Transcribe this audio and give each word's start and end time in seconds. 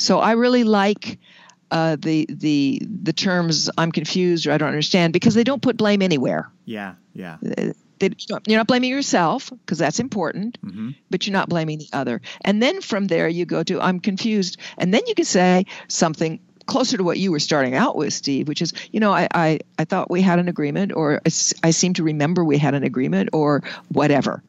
So 0.00 0.18
I 0.18 0.32
really 0.32 0.64
like 0.64 1.18
uh, 1.70 1.96
the 2.00 2.26
the 2.28 2.82
the 2.84 3.12
terms 3.12 3.70
I'm 3.76 3.92
confused 3.92 4.46
or 4.46 4.52
I 4.52 4.58
don't 4.58 4.68
understand 4.68 5.12
because 5.12 5.34
they 5.34 5.44
don't 5.44 5.62
put 5.62 5.76
blame 5.76 6.02
anywhere. 6.02 6.50
Yeah, 6.64 6.94
yeah. 7.14 7.36
Uh, 7.44 7.72
they, 7.98 8.10
you're 8.46 8.58
not 8.58 8.66
blaming 8.66 8.90
yourself 8.90 9.50
because 9.50 9.78
that's 9.78 10.00
important, 10.00 10.58
mm-hmm. 10.62 10.90
but 11.10 11.26
you're 11.26 11.34
not 11.34 11.50
blaming 11.50 11.78
the 11.78 11.88
other. 11.92 12.22
And 12.40 12.62
then 12.62 12.80
from 12.80 13.06
there 13.06 13.28
you 13.28 13.44
go 13.44 13.62
to 13.62 13.80
I'm 13.80 14.00
confused, 14.00 14.58
and 14.78 14.92
then 14.92 15.02
you 15.06 15.14
can 15.14 15.26
say 15.26 15.66
something 15.88 16.40
closer 16.66 16.96
to 16.96 17.04
what 17.04 17.18
you 17.18 17.30
were 17.30 17.40
starting 17.40 17.74
out 17.74 17.96
with, 17.96 18.12
Steve, 18.12 18.48
which 18.48 18.62
is, 18.62 18.72
you 18.92 19.00
know, 19.00 19.12
I, 19.12 19.28
I, 19.34 19.58
I 19.78 19.84
thought 19.84 20.10
we 20.10 20.22
had 20.22 20.38
an 20.38 20.48
agreement, 20.48 20.92
or 20.94 21.20
I, 21.26 21.30
I 21.62 21.70
seem 21.72 21.94
to 21.94 22.04
remember 22.04 22.44
we 22.44 22.58
had 22.58 22.74
an 22.74 22.84
agreement, 22.84 23.30
or 23.32 23.62
whatever. 23.88 24.42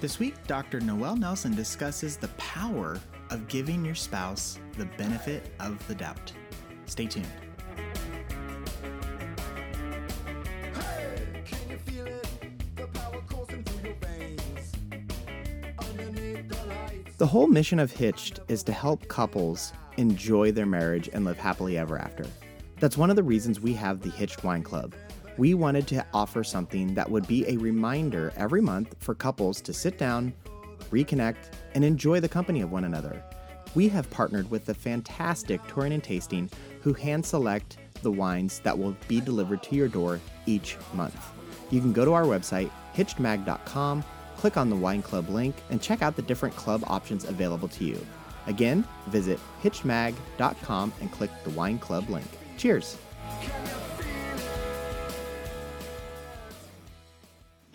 This 0.00 0.20
week, 0.20 0.36
Dr. 0.46 0.78
Noelle 0.78 1.16
Nelson 1.16 1.56
discusses 1.56 2.16
the 2.16 2.28
power 2.38 3.00
of 3.30 3.48
giving 3.48 3.84
your 3.84 3.96
spouse 3.96 4.60
the 4.76 4.84
benefit 4.96 5.50
of 5.58 5.84
the 5.88 5.94
doubt. 5.96 6.32
Stay 6.86 7.06
tuned. 7.06 7.26
The 17.16 17.26
whole 17.26 17.48
mission 17.48 17.80
of 17.80 17.90
Hitched 17.90 18.38
is 18.46 18.62
to 18.62 18.72
help 18.72 19.08
couples 19.08 19.72
enjoy 19.96 20.52
their 20.52 20.64
marriage 20.64 21.10
and 21.12 21.24
live 21.24 21.38
happily 21.38 21.76
ever 21.76 21.98
after. 21.98 22.24
That's 22.78 22.96
one 22.96 23.10
of 23.10 23.16
the 23.16 23.24
reasons 23.24 23.58
we 23.58 23.72
have 23.74 24.00
the 24.00 24.10
Hitched 24.10 24.44
Wine 24.44 24.62
Club 24.62 24.94
we 25.38 25.54
wanted 25.54 25.86
to 25.86 26.04
offer 26.12 26.44
something 26.44 26.94
that 26.94 27.08
would 27.08 27.26
be 27.26 27.48
a 27.48 27.56
reminder 27.56 28.32
every 28.36 28.60
month 28.60 28.94
for 28.98 29.14
couples 29.14 29.60
to 29.62 29.72
sit 29.72 29.96
down, 29.96 30.34
reconnect, 30.90 31.52
and 31.74 31.84
enjoy 31.84 32.20
the 32.20 32.28
company 32.28 32.60
of 32.60 32.72
one 32.72 32.84
another. 32.84 33.22
We 33.74 33.88
have 33.88 34.10
partnered 34.10 34.50
with 34.50 34.66
the 34.66 34.74
fantastic 34.74 35.64
Touring 35.68 35.92
and 35.92 36.02
Tasting 36.02 36.50
who 36.80 36.92
hand 36.92 37.24
select 37.24 37.78
the 38.02 38.10
wines 38.10 38.60
that 38.60 38.76
will 38.76 38.96
be 39.06 39.20
delivered 39.20 39.62
to 39.64 39.76
your 39.76 39.88
door 39.88 40.20
each 40.46 40.76
month. 40.92 41.16
You 41.70 41.80
can 41.80 41.92
go 41.92 42.04
to 42.04 42.12
our 42.14 42.24
website, 42.24 42.70
hitchedmag.com, 42.94 44.04
click 44.36 44.56
on 44.56 44.70
the 44.70 44.76
Wine 44.76 45.02
Club 45.02 45.28
link, 45.28 45.54
and 45.70 45.80
check 45.80 46.02
out 46.02 46.16
the 46.16 46.22
different 46.22 46.56
club 46.56 46.82
options 46.86 47.24
available 47.24 47.68
to 47.68 47.84
you. 47.84 48.06
Again, 48.46 48.84
visit 49.08 49.38
hitchedmag.com 49.62 50.92
and 51.00 51.12
click 51.12 51.30
the 51.44 51.50
Wine 51.50 51.78
Club 51.78 52.08
link. 52.08 52.26
Cheers! 52.56 52.96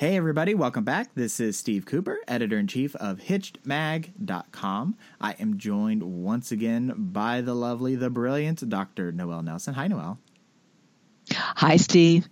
Hey, 0.03 0.17
everybody, 0.17 0.53
welcome 0.53 0.83
back. 0.83 1.15
This 1.15 1.39
is 1.39 1.57
Steve 1.57 1.85
Cooper, 1.85 2.17
editor 2.27 2.59
in 2.59 2.67
chief 2.67 2.93
of 2.97 3.19
HitchedMag.com. 3.19 4.97
I 5.21 5.31
am 5.39 5.57
joined 5.57 6.03
once 6.03 6.51
again 6.51 6.93
by 6.97 7.39
the 7.39 7.53
lovely, 7.53 7.95
the 7.95 8.09
brilliant 8.09 8.67
Dr. 8.67 9.13
Noelle 9.13 9.43
Nelson. 9.43 9.75
Hi, 9.75 9.87
Noelle. 9.87 10.19
Hi, 11.31 11.77
Steve. 11.77 12.27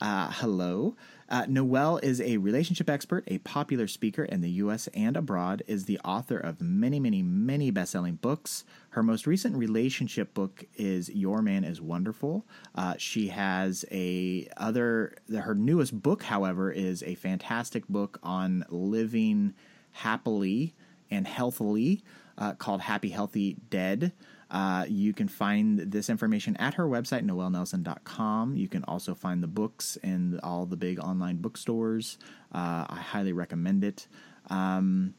Uh, 0.00 0.30
hello. 0.30 0.94
Uh, 1.30 1.46
Noelle 1.48 1.98
is 1.98 2.20
a 2.20 2.38
relationship 2.38 2.90
expert, 2.90 3.22
a 3.28 3.38
popular 3.38 3.86
speaker 3.86 4.24
in 4.24 4.40
the 4.40 4.50
U.S. 4.50 4.88
and 4.94 5.16
abroad, 5.16 5.62
is 5.68 5.84
the 5.84 6.00
author 6.00 6.36
of 6.36 6.60
many, 6.60 6.98
many, 6.98 7.22
many 7.22 7.70
best-selling 7.70 8.16
books. 8.16 8.64
Her 8.90 9.04
most 9.04 9.28
recent 9.28 9.56
relationship 9.56 10.34
book 10.34 10.64
is 10.74 11.08
"Your 11.08 11.40
Man 11.40 11.62
Is 11.62 11.80
Wonderful." 11.80 12.44
Uh, 12.74 12.94
she 12.98 13.28
has 13.28 13.84
a 13.92 14.48
other. 14.56 15.14
Her 15.32 15.54
newest 15.54 16.02
book, 16.02 16.24
however, 16.24 16.72
is 16.72 17.04
a 17.04 17.14
fantastic 17.14 17.86
book 17.86 18.18
on 18.24 18.64
living 18.68 19.54
happily 19.92 20.74
and 21.12 21.28
healthily, 21.28 22.02
uh, 22.38 22.54
called 22.54 22.80
"Happy, 22.80 23.10
Healthy, 23.10 23.56
Dead." 23.70 24.12
Uh, 24.50 24.84
you 24.88 25.12
can 25.12 25.28
find 25.28 25.78
this 25.78 26.10
information 26.10 26.56
at 26.56 26.74
her 26.74 26.86
website, 26.86 27.24
noellenelson.com. 27.24 28.56
You 28.56 28.68
can 28.68 28.84
also 28.84 29.14
find 29.14 29.42
the 29.42 29.48
books 29.48 29.96
in 30.02 30.40
all 30.42 30.66
the 30.66 30.76
big 30.76 30.98
online 30.98 31.36
bookstores. 31.36 32.18
Uh, 32.52 32.84
I 32.88 32.96
highly 33.00 33.32
recommend 33.32 33.84
it. 33.84 34.08
Um, 34.48 35.14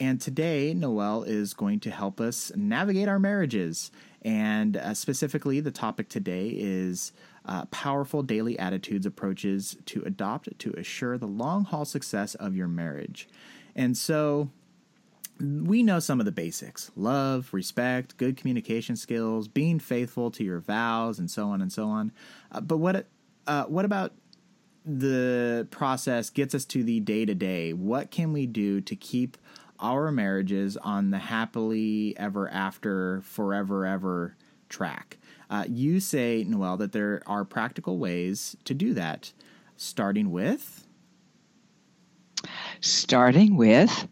and 0.00 0.20
today, 0.20 0.74
Noelle 0.74 1.24
is 1.24 1.54
going 1.54 1.80
to 1.80 1.90
help 1.90 2.20
us 2.20 2.52
navigate 2.54 3.08
our 3.08 3.18
marriages. 3.18 3.90
And 4.22 4.76
uh, 4.76 4.94
specifically, 4.94 5.58
the 5.60 5.72
topic 5.72 6.08
today 6.08 6.50
is 6.56 7.12
uh, 7.44 7.64
powerful 7.66 8.22
daily 8.22 8.58
attitudes 8.58 9.06
approaches 9.06 9.76
to 9.86 10.02
adopt 10.02 10.56
to 10.58 10.72
assure 10.76 11.18
the 11.18 11.26
long 11.26 11.64
haul 11.64 11.84
success 11.84 12.36
of 12.36 12.54
your 12.54 12.68
marriage. 12.68 13.28
And 13.74 13.96
so, 13.96 14.50
we 15.40 15.82
know 15.82 16.00
some 16.00 16.20
of 16.20 16.26
the 16.26 16.32
basics 16.32 16.90
love, 16.96 17.48
respect, 17.52 18.16
good 18.16 18.36
communication 18.36 18.96
skills, 18.96 19.48
being 19.48 19.78
faithful 19.78 20.30
to 20.32 20.44
your 20.44 20.60
vows, 20.60 21.18
and 21.18 21.30
so 21.30 21.48
on 21.48 21.62
and 21.62 21.72
so 21.72 21.88
on. 21.88 22.12
Uh, 22.50 22.60
but 22.60 22.78
what, 22.78 23.06
uh, 23.46 23.64
what 23.64 23.84
about 23.84 24.12
the 24.84 25.66
process 25.70 26.30
gets 26.30 26.54
us 26.54 26.64
to 26.64 26.82
the 26.82 27.00
day 27.00 27.24
to 27.24 27.34
day? 27.34 27.72
What 27.72 28.10
can 28.10 28.32
we 28.32 28.46
do 28.46 28.80
to 28.80 28.96
keep 28.96 29.36
our 29.80 30.10
marriages 30.10 30.76
on 30.78 31.10
the 31.10 31.18
happily 31.18 32.14
ever 32.18 32.48
after, 32.48 33.20
forever 33.22 33.86
ever 33.86 34.36
track? 34.68 35.18
Uh, 35.50 35.64
you 35.68 36.00
say, 36.00 36.44
Noelle, 36.46 36.76
that 36.78 36.92
there 36.92 37.22
are 37.26 37.44
practical 37.44 37.98
ways 37.98 38.56
to 38.64 38.74
do 38.74 38.92
that, 38.94 39.32
starting 39.76 40.30
with. 40.30 40.86
Starting 42.80 43.56
with 43.56 44.06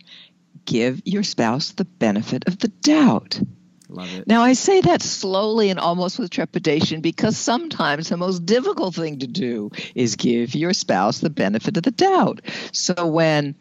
give 0.67 1.01
your 1.05 1.23
spouse 1.23 1.71
the 1.71 1.85
benefit 1.85 2.47
of 2.47 2.59
the 2.59 2.69
doubt. 2.69 3.41
Love 3.89 4.13
it. 4.13 4.27
Now, 4.27 4.43
I 4.43 4.55
say 4.55 4.81
that 4.81 5.01
slowly 5.01 5.71
and 5.71 5.79
almost 5.79 6.19
with 6.19 6.31
trepidation 6.31 7.01
because 7.01 7.37
sometimes 7.37 8.09
the 8.09 8.17
most 8.17 8.45
difficult 8.45 8.95
thing 8.95 9.21
to 9.21 9.27
do 9.27 9.71
is 9.95 10.17
give 10.17 10.55
your 10.55 10.73
spouse 10.73 11.21
the 11.21 11.31
benefit 11.31 11.77
of 11.77 11.85
the 11.85 11.93
doubt. 11.93 12.41
So 12.73 13.07
when 13.07 13.55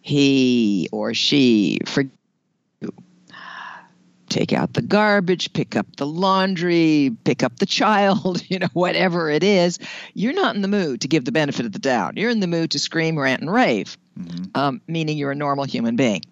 he 0.00 0.88
or 0.92 1.14
she 1.14 1.80
forgets 1.84 2.14
take 4.28 4.52
out 4.52 4.72
the 4.72 4.82
garbage, 4.82 5.52
pick 5.52 5.74
up 5.74 5.96
the 5.96 6.06
laundry, 6.06 7.14
pick 7.24 7.42
up 7.42 7.58
the 7.58 7.66
child, 7.66 8.42
you 8.48 8.60
know, 8.60 8.68
whatever 8.72 9.28
it 9.28 9.42
is, 9.42 9.78
you're 10.14 10.32
not 10.32 10.54
in 10.54 10.62
the 10.62 10.68
mood 10.68 11.02
to 11.02 11.08
give 11.08 11.24
the 11.24 11.32
benefit 11.32 11.66
of 11.66 11.72
the 11.72 11.78
doubt. 11.78 12.16
You're 12.16 12.30
in 12.30 12.40
the 12.40 12.46
mood 12.46 12.70
to 12.70 12.78
scream, 12.78 13.18
rant, 13.18 13.42
and 13.42 13.52
rave 13.52 13.98
mm-hmm. 14.18 14.44
um, 14.54 14.80
meaning 14.86 15.18
you're 15.18 15.32
a 15.32 15.36
normal 15.36 15.64
human 15.64 15.96
being. 15.96 16.22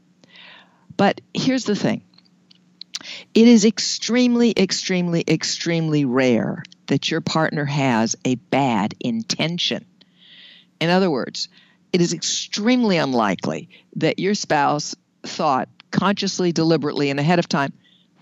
But 0.96 1.20
here's 1.32 1.64
the 1.64 1.76
thing 1.76 2.02
it 3.34 3.48
is 3.48 3.64
extremely, 3.64 4.52
extremely, 4.56 5.24
extremely 5.28 6.04
rare 6.04 6.62
that 6.86 7.10
your 7.10 7.20
partner 7.20 7.64
has 7.64 8.16
a 8.24 8.34
bad 8.34 8.94
intention. 9.00 9.84
In 10.80 10.90
other 10.90 11.10
words, 11.10 11.48
it 11.92 12.00
is 12.00 12.12
extremely 12.12 12.96
unlikely 12.96 13.68
that 13.96 14.18
your 14.18 14.34
spouse 14.34 14.94
thought 15.22 15.68
consciously, 15.90 16.52
deliberately, 16.52 17.10
and 17.10 17.18
ahead 17.18 17.38
of 17.38 17.48
time, 17.48 17.72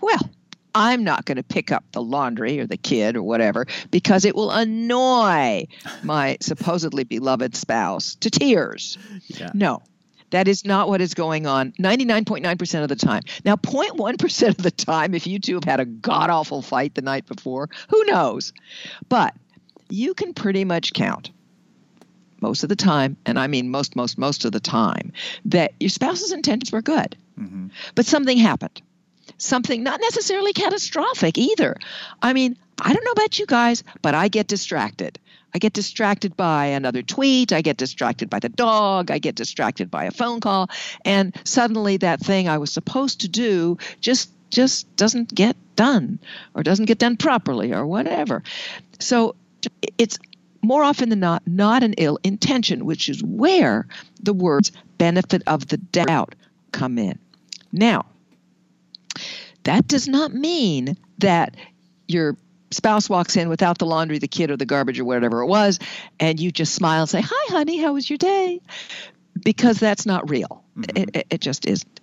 well, 0.01 0.29
I'm 0.77 1.03
not 1.03 1.25
going 1.25 1.37
to 1.37 1.43
pick 1.43 1.71
up 1.71 1.83
the 1.91 2.03
laundry 2.03 2.59
or 2.59 2.67
the 2.67 2.77
kid 2.77 3.15
or 3.15 3.23
whatever 3.23 3.65
because 3.89 4.25
it 4.25 4.35
will 4.35 4.51
annoy 4.51 5.65
my 6.03 6.37
supposedly 6.39 7.03
beloved 7.03 7.55
spouse 7.55 8.13
to 8.17 8.29
tears. 8.29 8.99
Yeah. 9.25 9.49
No, 9.55 9.81
that 10.29 10.47
is 10.47 10.65
not 10.65 10.87
what 10.87 11.01
is 11.01 11.15
going 11.15 11.47
on 11.47 11.71
99.9% 11.79 12.83
of 12.83 12.89
the 12.89 12.95
time. 12.95 13.23
Now, 13.43 13.55
0.1% 13.55 14.49
of 14.49 14.57
the 14.57 14.69
time, 14.69 15.15
if 15.15 15.25
you 15.25 15.39
two 15.39 15.55
have 15.55 15.63
had 15.63 15.79
a 15.79 15.85
god 15.85 16.29
awful 16.29 16.61
fight 16.61 16.93
the 16.93 17.01
night 17.01 17.25
before, 17.25 17.69
who 17.89 18.05
knows? 18.05 18.53
But 19.09 19.33
you 19.89 20.13
can 20.13 20.35
pretty 20.35 20.63
much 20.63 20.93
count 20.93 21.31
most 22.39 22.61
of 22.61 22.69
the 22.69 22.75
time, 22.75 23.17
and 23.25 23.39
I 23.39 23.47
mean 23.47 23.71
most, 23.71 23.95
most, 23.95 24.19
most 24.19 24.45
of 24.45 24.51
the 24.51 24.59
time, 24.59 25.11
that 25.45 25.73
your 25.79 25.89
spouse's 25.89 26.31
intentions 26.31 26.71
were 26.71 26.83
good. 26.83 27.17
Mm-hmm. 27.39 27.69
But 27.95 28.05
something 28.05 28.37
happened 28.37 28.83
something 29.37 29.83
not 29.83 30.01
necessarily 30.01 30.53
catastrophic 30.53 31.37
either. 31.37 31.75
I 32.21 32.33
mean, 32.33 32.57
I 32.79 32.93
don't 32.93 33.03
know 33.03 33.11
about 33.11 33.39
you 33.39 33.45
guys, 33.45 33.83
but 34.01 34.13
I 34.15 34.27
get 34.27 34.47
distracted. 34.47 35.19
I 35.53 35.59
get 35.59 35.73
distracted 35.73 36.35
by 36.37 36.67
another 36.67 37.01
tweet. 37.01 37.51
I 37.51 37.61
get 37.61 37.77
distracted 37.77 38.29
by 38.29 38.39
the 38.39 38.49
dog. 38.49 39.09
I 39.09 39.17
get 39.17 39.35
distracted 39.35 39.89
by 39.89 40.05
a 40.05 40.11
phone 40.11 40.39
call. 40.39 40.69
And 41.05 41.35
suddenly 41.45 41.97
that 41.97 42.19
thing 42.19 42.47
I 42.47 42.57
was 42.57 42.71
supposed 42.71 43.21
to 43.21 43.27
do 43.27 43.77
just 44.01 44.31
just 44.49 44.93
doesn't 44.95 45.33
get 45.33 45.57
done 45.75 46.19
or 46.53 46.63
doesn't 46.63 46.85
get 46.85 46.99
done 46.99 47.17
properly 47.17 47.73
or 47.73 47.85
whatever. 47.85 48.43
So 48.99 49.35
it's 49.97 50.17
more 50.61 50.83
often 50.83 51.09
than 51.09 51.19
not 51.19 51.43
not 51.47 51.83
an 51.83 51.93
ill 51.97 52.19
intention, 52.23 52.85
which 52.85 53.09
is 53.09 53.23
where 53.23 53.87
the 54.21 54.33
words 54.33 54.71
benefit 54.97 55.43
of 55.47 55.67
the 55.67 55.77
doubt 55.77 56.35
come 56.71 56.97
in. 56.97 57.17
Now, 57.71 58.05
that 59.67 59.85
does 59.85 60.07
not 60.07 60.33
mean 60.33 60.97
that 61.17 61.55
your 62.07 62.37
spouse 62.71 63.09
walks 63.09 63.35
in 63.35 63.49
without 63.49 63.77
the 63.77 63.85
laundry, 63.85 64.17
the 64.17 64.27
kid, 64.27 64.49
or 64.49 64.55
the 64.55 64.65
garbage, 64.65 64.97
or 64.97 65.03
whatever 65.03 65.41
it 65.41 65.47
was, 65.47 65.77
and 66.21 66.39
you 66.39 66.51
just 66.51 66.73
smile 66.73 67.01
and 67.01 67.09
say, 67.09 67.21
Hi, 67.21 67.53
honey, 67.53 67.77
how 67.77 67.93
was 67.93 68.09
your 68.09 68.17
day? 68.17 68.61
Because 69.43 69.77
that's 69.77 70.05
not 70.05 70.29
real. 70.29 70.63
Mm-hmm. 70.77 70.97
It, 70.97 71.15
it, 71.15 71.27
it 71.29 71.41
just 71.41 71.65
isn't. 71.65 71.99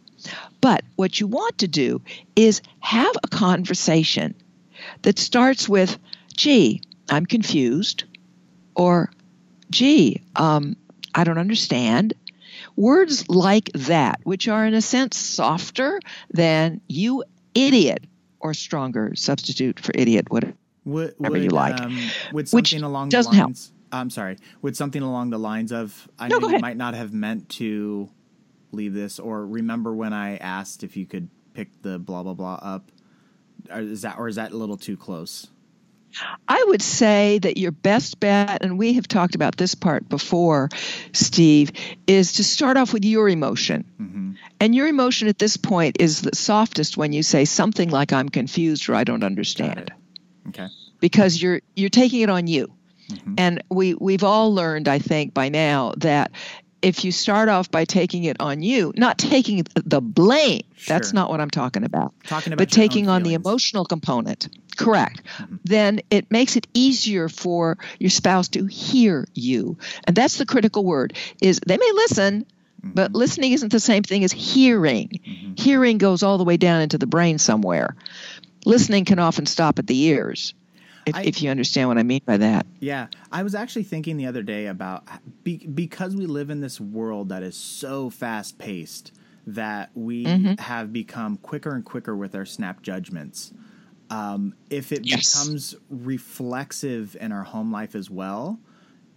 But 0.61 0.82
what 0.96 1.19
you 1.19 1.26
want 1.26 1.58
to 1.58 1.69
do 1.69 2.02
is 2.37 2.61
have 2.81 3.14
a 3.25 3.28
conversation 3.28 4.34
that 5.00 5.19
starts 5.19 5.66
with, 5.66 5.99
Gee, 6.37 6.82
I'm 7.08 7.25
confused, 7.25 8.05
or 8.75 9.11
Gee, 9.70 10.22
um, 10.37 10.76
I 11.14 11.25
don't 11.25 11.38
understand. 11.38 12.12
Words 12.76 13.28
like 13.31 13.70
that, 13.72 14.20
which 14.25 14.49
are 14.49 14.66
in 14.66 14.75
a 14.75 14.82
sense 14.82 15.16
softer 15.16 15.99
than 16.31 16.82
you 16.88 17.25
idiot 17.54 18.04
or 18.40 18.54
stronger 18.54 19.14
substitute 19.14 19.80
for 19.80 19.92
idiot, 19.94 20.30
whatever 20.30 20.54
would, 20.84 21.14
would, 21.18 21.42
you 21.42 21.50
like. 21.50 21.80
Um, 21.80 21.98
would 22.32 22.48
something 22.48 22.62
which 22.62 22.82
along 22.82 23.08
the 23.08 23.22
lines, 23.22 23.36
help. 23.36 23.52
I'm 23.92 24.10
sorry, 24.10 24.36
would 24.62 24.76
something 24.76 25.02
along 25.02 25.30
the 25.30 25.38
lines 25.38 25.72
of, 25.72 26.08
I 26.18 26.28
no, 26.28 26.38
know 26.38 26.48
you 26.48 26.58
might 26.58 26.76
not 26.76 26.94
have 26.94 27.12
meant 27.12 27.48
to 27.50 28.10
leave 28.72 28.92
this, 28.92 29.18
or 29.18 29.46
remember 29.46 29.94
when 29.94 30.12
I 30.12 30.36
asked 30.36 30.82
if 30.82 30.96
you 30.96 31.06
could 31.06 31.28
pick 31.54 31.82
the 31.82 31.98
blah, 31.98 32.22
blah, 32.22 32.34
blah 32.34 32.58
up? 32.60 32.90
Or 33.70 33.80
is 33.80 34.02
that, 34.02 34.18
or 34.18 34.28
is 34.28 34.36
that 34.36 34.52
a 34.52 34.56
little 34.56 34.76
too 34.76 34.96
close? 34.96 35.48
I 36.46 36.64
would 36.69 36.82
say 36.82 37.38
that 37.40 37.56
your 37.56 37.72
best 37.72 38.20
bet, 38.20 38.62
and 38.62 38.78
we 38.78 38.94
have 38.94 39.08
talked 39.08 39.34
about 39.34 39.56
this 39.56 39.75
part 39.75 40.08
before, 40.08 40.69
Steve, 41.12 41.72
is 42.06 42.34
to 42.34 42.44
start 42.44 42.76
off 42.76 42.93
with 42.93 43.05
your 43.05 43.28
emotion. 43.28 43.84
Mm-hmm. 44.00 44.32
And 44.61 44.75
your 44.75 44.87
emotion 44.87 45.28
at 45.28 45.38
this 45.38 45.56
point 45.56 45.96
is 46.00 46.20
the 46.20 46.34
softest 46.34 46.96
when 46.96 47.12
you 47.12 47.22
say 47.22 47.44
something 47.44 47.90
like 47.90 48.12
"I'm 48.12 48.28
confused" 48.28 48.88
or 48.88 48.94
"I 48.94 49.05
don't 49.05 49.25
understand." 49.25 49.93
Okay. 50.49 50.69
Because 51.00 51.40
you're 51.40 51.61
you're 51.75 51.90
taking 51.90 52.20
it 52.20 52.31
on 52.31 52.46
you. 52.46 52.72
Mm-hmm. 53.11 53.34
And 53.37 53.64
we 53.70 53.94
we've 53.94 54.25
all 54.25 54.55
learned, 54.55 54.88
I 54.88 54.99
think, 54.99 55.34
by 55.34 55.49
now 55.49 55.93
that 55.99 56.32
if 56.84 57.02
you 57.02 57.12
start 57.12 57.49
off 57.49 57.70
by 57.70 57.87
taking 57.87 58.25
it 58.25 58.37
on 58.40 58.62
you, 58.62 58.93
not 58.94 59.16
taking 59.16 59.64
the 59.75 60.02
blame, 60.02 60.61
sure. 60.76 60.94
that's 60.94 61.14
not 61.14 61.31
what 61.31 61.40
I'm 61.40 61.50
talking 61.50 61.82
about. 61.82 62.12
Talking 62.25 62.52
about 62.52 62.58
but 62.58 62.70
taking 62.70 63.08
on 63.08 63.22
the 63.22 63.32
emotional 63.32 63.87
component, 63.87 64.49
correct. 64.75 65.23
Mm-hmm. 65.38 65.56
Then 65.65 66.00
it 66.11 66.31
makes 66.31 66.56
it 66.56 66.67
easier 66.75 67.29
for 67.29 67.79
your 67.99 68.11
spouse 68.11 68.49
to 68.49 68.67
hear 68.67 69.26
you. 69.35 69.79
And 70.05 70.17
that's 70.17 70.38
the 70.38 70.47
critical 70.47 70.85
word 70.85 71.15
is 71.41 71.61
they 71.67 71.76
may 71.76 71.91
listen, 71.94 72.44
mm-hmm. 72.44 72.91
but 72.91 73.12
listening 73.12 73.53
isn't 73.53 73.73
the 73.73 73.81
same 73.81 74.03
thing 74.03 74.25
as 74.25 74.32
hearing. 74.32 75.09
Mm-hmm. 75.09 75.55
Hearing 75.56 75.99
goes 75.99 76.23
all 76.23 76.38
the 76.38 76.44
way 76.44 76.56
down 76.56 76.82
into 76.82 76.99
the 76.99 77.06
brain 77.06 77.38
somewhere. 77.38 77.97
Listening 78.65 79.05
can 79.05 79.19
often 79.19 79.47
stop 79.47 79.79
at 79.79 79.87
the 79.87 80.00
ears 80.05 80.55
if, 81.06 81.15
I, 81.15 81.23
if 81.23 81.43
you 81.43 81.50
understand 81.50 81.88
what 81.88 81.99
I 81.99 82.03
mean 82.03 82.23
by 82.25 82.38
that. 82.38 82.67
Yeah, 82.81 83.09
I 83.31 83.43
was 83.43 83.55
actually 83.55 83.82
thinking 83.82 84.17
the 84.17 84.26
other 84.26 84.43
day 84.43 84.67
about 84.67 85.06
be, 85.43 85.59
because 85.59 86.17
we 86.17 86.26
live 86.26 86.50
in 86.50 86.61
this 86.61 86.81
world 86.81 87.29
that 87.29 87.43
is 87.43 87.56
so 87.56 88.11
fast 88.11 88.59
paced 88.59 89.12
that 89.47 89.91
we 89.94 90.25
mm-hmm. 90.25 90.55
have 90.55 90.93
become 90.93 91.37
quicker 91.37 91.75
and 91.75 91.85
quicker 91.85 92.17
with 92.17 92.35
our 92.35 92.47
snap 92.47 92.82
judgments. 92.82 93.53
Um, 94.10 94.54
if 94.70 94.92
it 94.92 95.04
yes. 95.04 95.32
becomes 95.32 95.74
reflexive 95.88 97.16
in 97.20 97.32
our 97.32 97.42
home 97.42 97.72
life 97.72 97.94
as 97.94 98.10
well, 98.10 98.58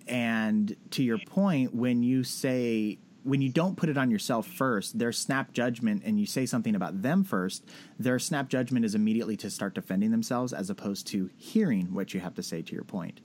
and 0.08 0.76
to 0.92 1.04
your 1.04 1.18
point, 1.18 1.76
when 1.76 2.04
you 2.04 2.24
say 2.24 3.00
when 3.28 3.42
you 3.42 3.50
don't 3.50 3.76
put 3.76 3.90
it 3.90 3.98
on 3.98 4.10
yourself 4.10 4.48
first, 4.48 4.98
their 4.98 5.12
snap 5.12 5.52
judgment, 5.52 6.02
and 6.06 6.18
you 6.18 6.26
say 6.26 6.46
something 6.46 6.76
about 6.76 7.02
them 7.02 7.26
first, 7.26 7.66
their 8.00 8.20
snap 8.20 8.48
judgment 8.48 8.86
is 8.86 8.96
immediately 8.96 9.36
to 9.36 9.50
start 9.50 9.76
defending 9.76 10.12
themselves 10.12 10.54
as 10.54 10.70
opposed 10.70 11.06
to 11.08 11.30
hearing 11.36 11.94
what 11.94 12.14
you 12.14 12.22
have 12.22 12.34
to 12.36 12.42
say 12.42 12.62
to 12.62 12.74
your 12.74 12.86
point. 12.86 13.20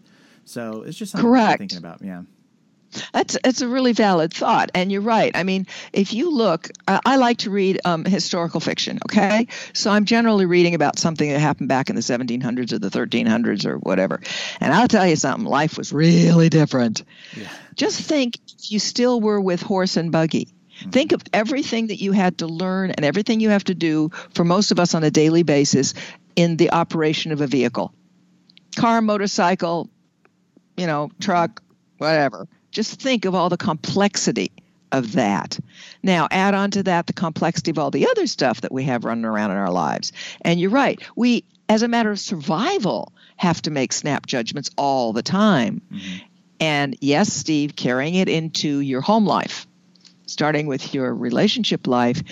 So 0.45 0.83
it's 0.83 0.99
just 0.99 1.13
something 1.13 1.31
Correct. 1.31 1.59
thinking 1.59 1.79
about. 1.79 2.03
Yeah. 2.03 2.23
That's 3.13 3.37
it's 3.45 3.61
a 3.61 3.69
really 3.69 3.93
valid 3.93 4.33
thought, 4.33 4.71
and 4.75 4.91
you're 4.91 5.01
right. 5.01 5.35
I 5.35 5.43
mean, 5.43 5.67
if 5.93 6.13
you 6.13 6.31
look, 6.31 6.69
uh, 6.87 7.01
I 7.05 7.17
like 7.17 7.39
to 7.39 7.51
read 7.51 7.81
um, 7.85 8.05
historical 8.05 8.61
fiction. 8.61 8.99
Okay, 9.07 9.49
so 9.73 9.91
I'm 9.91 10.05
generally 10.05 10.47
reading 10.47 10.75
about 10.75 10.99
something 10.99 11.29
that 11.31 11.39
happened 11.39 11.69
back 11.69 11.91
in 11.91 11.97
the 11.97 12.03
1700s 12.03 12.73
or 12.73 12.79
the 12.79 12.91
1300s 12.91 13.67
or 13.67 13.79
whatever. 13.79 14.21
And 14.61 14.73
I'll 14.73 14.89
tell 14.89 15.07
you 15.07 15.17
something: 15.17 15.47
life 15.47 15.79
was 15.79 15.93
really 15.93 16.49
different. 16.49 17.05
Yeah. 17.37 17.49
Just 17.75 18.01
think, 18.01 18.39
if 18.59 18.71
you 18.71 18.79
still 18.79 19.21
were 19.21 19.41
with 19.41 19.63
horse 19.63 19.97
and 19.97 20.13
buggy. 20.13 20.49
Mm-hmm. 20.81 20.91
Think 20.91 21.13
of 21.13 21.23
everything 21.33 21.89
that 21.89 22.01
you 22.01 22.13
had 22.13 22.39
to 22.39 22.47
learn 22.47 22.91
and 22.91 23.05
everything 23.05 23.41
you 23.41 23.51
have 23.51 23.65
to 23.65 23.75
do 23.75 24.11
for 24.35 24.45
most 24.45 24.71
of 24.71 24.81
us 24.81 24.95
on 24.95 25.05
a 25.05 25.11
daily 25.11 25.43
basis 25.43 25.95
in 26.35 26.57
the 26.57 26.71
operation 26.73 27.33
of 27.33 27.41
a 27.41 27.47
vehicle 27.47 27.93
car, 28.77 29.01
motorcycle, 29.01 29.89
you 30.77 30.87
know, 30.87 31.11
truck, 31.21 31.63
whatever. 31.99 32.49
Just 32.73 33.01
think 33.01 33.25
of 33.25 33.35
all 33.35 33.49
the 33.49 33.57
complexity 33.57 34.51
of 34.91 35.13
that. 35.13 35.59
Now, 36.03 36.29
add 36.31 36.55
on 36.55 36.71
to 36.73 36.83
that 36.83 37.07
the 37.07 37.13
complexity 37.13 37.71
of 37.71 37.79
all 37.79 37.91
the 37.91 38.09
other 38.09 38.27
stuff 38.27 38.63
that 38.63 38.73
we 38.73 38.85
have 38.85 39.05
running 39.05 39.25
around 39.25 39.53
in 39.53 39.57
our 39.57 39.71
lives. 39.71 40.13
And 40.43 40.61
you're 40.61 40.71
right. 40.71 41.01
We, 41.17 41.45
as 41.69 41.83
a 41.83 41.89
matter 41.89 42.11
of 42.11 42.19
survival, 42.19 43.13
have 43.37 43.63
to 43.63 43.71
make 43.71 43.93
snap 43.93 44.27
judgments 44.27 44.71
all 44.77 45.13
the 45.13 45.23
time. 45.23 45.81
Mm-hmm. 45.91 46.27
And 46.61 46.97
yes, 47.01 47.33
Steve, 47.33 47.75
carrying 47.75 48.15
it 48.15 48.29
into 48.29 48.81
your 48.81 49.01
home 49.01 49.27
life, 49.27 49.67
starting 50.27 50.67
with 50.67 50.95
your 50.95 51.15
relationship 51.15 51.87
life, 51.87 52.23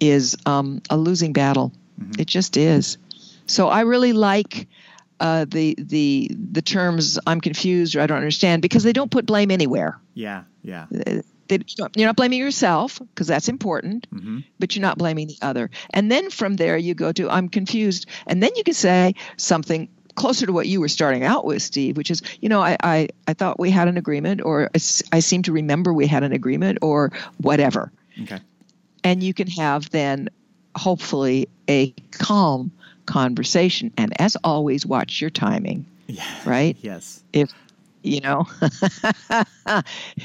is 0.00 0.36
um, 0.46 0.82
a 0.90 0.96
losing 0.96 1.32
battle. 1.32 1.72
Mm-hmm. 2.00 2.20
It 2.20 2.26
just 2.26 2.56
is. 2.56 2.98
So 3.46 3.68
I 3.68 3.82
really 3.82 4.12
like 4.12 4.66
uh, 5.20 5.46
the 5.48 5.74
the 5.78 6.30
the 6.52 6.62
terms 6.62 7.18
I'm 7.26 7.40
confused 7.40 7.96
or 7.96 8.00
I 8.00 8.06
don't 8.06 8.18
understand 8.18 8.62
because 8.62 8.82
they 8.82 8.92
don't 8.92 9.10
put 9.10 9.26
blame 9.26 9.50
anywhere. 9.50 9.98
Yeah, 10.14 10.44
yeah. 10.62 10.86
Uh, 10.92 11.22
they, 11.48 11.60
you're 11.96 12.06
not 12.06 12.16
blaming 12.16 12.40
yourself 12.40 12.98
because 12.98 13.26
that's 13.26 13.48
important, 13.48 14.08
mm-hmm. 14.10 14.40
but 14.58 14.74
you're 14.74 14.82
not 14.82 14.98
blaming 14.98 15.28
the 15.28 15.38
other. 15.42 15.70
And 15.90 16.10
then 16.10 16.30
from 16.30 16.56
there 16.56 16.76
you 16.76 16.94
go 16.94 17.12
to 17.12 17.30
I'm 17.30 17.48
confused, 17.48 18.06
and 18.26 18.42
then 18.42 18.50
you 18.56 18.64
can 18.64 18.74
say 18.74 19.14
something 19.36 19.88
closer 20.16 20.46
to 20.46 20.52
what 20.52 20.66
you 20.66 20.80
were 20.80 20.88
starting 20.88 21.24
out 21.24 21.44
with, 21.44 21.62
Steve, 21.62 21.96
which 21.96 22.10
is, 22.10 22.22
you 22.40 22.48
know, 22.48 22.60
I 22.60 22.76
I, 22.82 23.08
I 23.28 23.34
thought 23.34 23.60
we 23.60 23.70
had 23.70 23.88
an 23.88 23.96
agreement, 23.96 24.42
or 24.42 24.70
I, 24.74 24.80
I 25.12 25.20
seem 25.20 25.42
to 25.42 25.52
remember 25.52 25.92
we 25.92 26.06
had 26.06 26.24
an 26.24 26.32
agreement, 26.32 26.78
or 26.82 27.12
whatever. 27.38 27.92
Okay. 28.22 28.40
And 29.04 29.22
you 29.22 29.32
can 29.34 29.46
have 29.46 29.88
then 29.90 30.30
hopefully 30.74 31.48
a 31.70 31.92
calm 32.10 32.72
conversation. 33.06 33.92
And 33.96 34.18
as 34.20 34.36
always, 34.44 34.84
watch 34.84 35.20
your 35.20 35.30
timing. 35.30 35.86
Yeah. 36.06 36.24
Right? 36.44 36.76
Yes. 36.80 37.22
If 37.32 37.52
you 38.06 38.20
know 38.20 38.46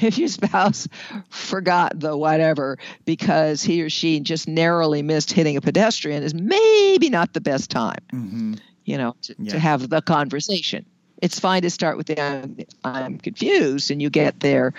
if 0.00 0.16
your 0.16 0.28
spouse 0.28 0.86
forgot 1.30 1.98
the 1.98 2.16
whatever 2.16 2.78
because 3.04 3.62
he 3.62 3.82
or 3.82 3.90
she 3.90 4.20
just 4.20 4.46
narrowly 4.46 5.02
missed 5.02 5.32
hitting 5.32 5.56
a 5.56 5.60
pedestrian 5.60 6.22
is 6.22 6.32
maybe 6.32 7.10
not 7.10 7.32
the 7.32 7.40
best 7.40 7.70
time 7.70 7.98
mm-hmm. 8.12 8.54
you 8.84 8.96
know 8.96 9.16
to, 9.22 9.34
yeah. 9.38 9.50
to, 9.50 9.58
have 9.58 9.88
the 9.88 10.00
conversation 10.00 10.86
it's 11.20 11.40
fine 11.40 11.62
to 11.62 11.70
start 11.70 11.96
with 11.96 12.06
the 12.06 12.20
I'm, 12.20 12.56
I'm 12.84 13.18
confused 13.18 13.90
and 13.90 14.00
you 14.00 14.10
get 14.10 14.38
there 14.40 14.74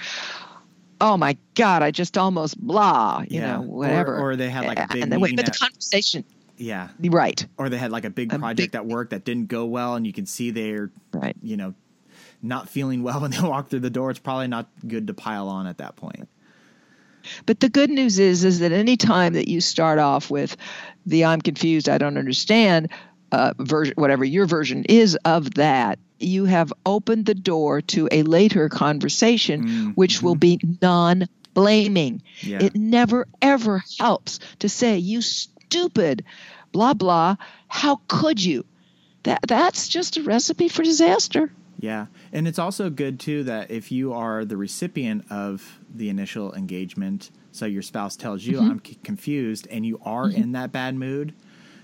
oh 1.01 1.17
my 1.17 1.35
god 1.55 1.83
i 1.83 1.91
just 1.91 2.17
almost 2.17 2.57
blah 2.57 3.23
you 3.27 3.41
yeah. 3.41 3.57
know 3.57 3.61
whatever 3.63 4.15
or, 4.15 4.31
or, 4.31 4.35
they 4.37 4.49
had 4.49 4.65
like 4.65 4.79
a 4.79 4.87
big 4.89 5.03
and 5.03 5.11
then 5.11 5.19
wait 5.19 5.35
but 5.35 5.45
the 5.45 5.51
conversation 5.51 6.23
yeah. 6.57 6.89
Right. 6.99 7.45
Or 7.57 7.69
they 7.69 7.77
had 7.77 7.91
like 7.91 8.05
a 8.05 8.09
big 8.09 8.29
project 8.29 8.71
big, 8.71 8.75
at 8.75 8.85
work 8.85 9.11
that 9.11 9.25
didn't 9.25 9.47
go 9.47 9.65
well, 9.65 9.95
and 9.95 10.05
you 10.05 10.13
can 10.13 10.25
see 10.25 10.51
they're, 10.51 10.91
right. 11.11 11.35
you 11.41 11.57
know, 11.57 11.73
not 12.41 12.69
feeling 12.69 13.03
well 13.03 13.19
when 13.21 13.31
they 13.31 13.41
walk 13.41 13.69
through 13.69 13.81
the 13.81 13.89
door. 13.89 14.09
It's 14.09 14.19
probably 14.19 14.47
not 14.47 14.67
good 14.87 15.07
to 15.07 15.13
pile 15.13 15.47
on 15.47 15.67
at 15.67 15.77
that 15.79 15.95
point. 15.95 16.27
But 17.45 17.61
the 17.61 17.69
good 17.69 17.89
news 17.89 18.19
is, 18.19 18.43
is 18.43 18.59
that 18.59 18.73
any 18.73 18.97
time 18.97 19.33
that 19.33 19.47
you 19.47 19.61
start 19.61 19.97
off 19.97 20.29
with 20.29 20.57
the 21.05 21.25
"I'm 21.25 21.41
confused, 21.41 21.87
I 21.87 21.97
don't 21.97 22.17
understand" 22.17 22.89
uh, 23.33 23.53
version, 23.57 23.95
whatever 23.97 24.23
your 24.23 24.45
version 24.45 24.85
is 24.85 25.17
of 25.25 25.55
that, 25.55 25.99
you 26.19 26.45
have 26.45 26.71
opened 26.85 27.25
the 27.25 27.33
door 27.33 27.81
to 27.81 28.07
a 28.11 28.23
later 28.23 28.69
conversation, 28.69 29.65
mm-hmm. 29.65 29.89
which 29.91 30.21
will 30.21 30.35
be 30.35 30.59
non-blaming. 30.81 32.21
Yeah. 32.41 32.59
It 32.61 32.75
never 32.75 33.27
ever 33.41 33.83
helps 33.99 34.39
to 34.59 34.69
say 34.69 34.97
you 34.99 35.21
stupid, 35.73 36.23
blah 36.71 36.93
blah. 36.93 37.35
How 37.67 38.01
could 38.07 38.43
you? 38.43 38.65
That 39.23 39.39
that's 39.47 39.87
just 39.87 40.17
a 40.17 40.23
recipe 40.23 40.69
for 40.69 40.83
disaster. 40.83 41.51
Yeah. 41.79 42.05
And 42.31 42.47
it's 42.47 42.59
also 42.59 42.89
good 42.89 43.19
too 43.19 43.43
that 43.45 43.71
if 43.71 43.91
you 43.91 44.13
are 44.13 44.45
the 44.45 44.55
recipient 44.55 45.25
of 45.31 45.79
the 45.93 46.09
initial 46.09 46.53
engagement, 46.53 47.31
so 47.51 47.65
your 47.65 47.81
spouse 47.81 48.15
tells 48.15 48.45
you 48.45 48.57
mm-hmm. 48.57 48.71
I'm 48.71 48.85
c- 48.85 48.99
confused 49.03 49.67
and 49.69 49.85
you 49.85 49.99
are 50.05 50.27
mm-hmm. 50.27 50.41
in 50.41 50.51
that 50.53 50.71
bad 50.71 50.95
mood, 50.95 51.33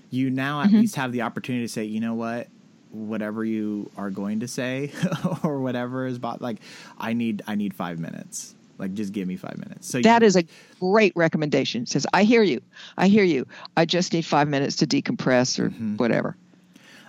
you 0.08 0.30
now 0.30 0.60
at 0.60 0.68
mm-hmm. 0.68 0.80
least 0.80 0.94
have 0.94 1.12
the 1.12 1.22
opportunity 1.22 1.64
to 1.64 1.72
say, 1.72 1.84
"You 1.84 2.00
know 2.00 2.14
what? 2.14 2.46
Whatever 2.92 3.44
you 3.44 3.90
are 3.96 4.10
going 4.10 4.40
to 4.40 4.48
say 4.48 4.92
or 5.42 5.60
whatever 5.60 6.06
is 6.06 6.16
about 6.16 6.40
like 6.40 6.58
I 6.96 7.12
need 7.12 7.42
I 7.46 7.56
need 7.56 7.74
5 7.74 7.98
minutes." 7.98 8.54
Like, 8.80 8.94
just 8.94 9.12
give 9.12 9.28
me 9.28 9.36
five 9.36 9.58
minutes. 9.58 9.88
So 9.88 10.00
that 10.00 10.22
you, 10.22 10.26
is 10.26 10.36
a 10.36 10.44
great 10.80 11.12
recommendation. 11.14 11.82
It 11.82 11.88
says, 11.90 12.06
I 12.12 12.24
hear 12.24 12.42
you. 12.42 12.62
I 12.96 13.08
hear 13.08 13.24
you. 13.24 13.46
I 13.76 13.84
just 13.84 14.12
need 14.12 14.22
five 14.22 14.48
minutes 14.48 14.76
to 14.76 14.86
decompress 14.86 15.58
or 15.58 15.68
mm-hmm. 15.68 15.96
whatever. 15.96 16.36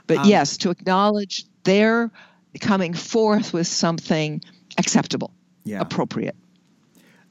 But 0.05 0.19
Um, 0.19 0.27
yes, 0.27 0.57
to 0.57 0.69
acknowledge 0.69 1.45
they're 1.63 2.11
coming 2.59 2.93
forth 2.93 3.53
with 3.53 3.67
something 3.67 4.41
acceptable, 4.77 5.31
Yeah. 5.63 5.79
appropriate. 5.79 6.35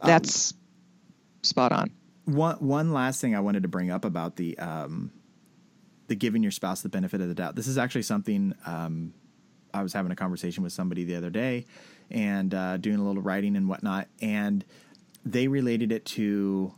Um, 0.00 0.08
That's 0.08 0.54
spot 1.42 1.72
on. 1.72 1.90
One 2.24 2.56
one 2.56 2.92
last 2.92 3.20
thing 3.20 3.34
I 3.34 3.40
wanted 3.40 3.64
to 3.64 3.68
bring 3.68 3.90
up 3.90 4.04
about 4.04 4.36
the 4.36 4.58
um, 4.58 5.10
the 6.06 6.14
giving 6.14 6.42
your 6.42 6.52
spouse 6.52 6.80
the 6.80 6.88
benefit 6.88 7.20
of 7.20 7.28
the 7.28 7.34
doubt. 7.34 7.56
This 7.56 7.66
is 7.66 7.76
actually 7.76 8.02
something 8.02 8.54
um, 8.66 9.12
I 9.74 9.82
was 9.82 9.92
having 9.92 10.12
a 10.12 10.16
conversation 10.16 10.62
with 10.62 10.72
somebody 10.72 11.04
the 11.04 11.16
other 11.16 11.30
day 11.30 11.66
and 12.10 12.54
uh, 12.54 12.76
doing 12.76 12.98
a 12.98 13.04
little 13.04 13.22
writing 13.22 13.56
and 13.56 13.68
whatnot, 13.68 14.08
and 14.20 14.64
they 15.24 15.48
related 15.48 15.92
it 15.92 16.04
to 16.04 16.74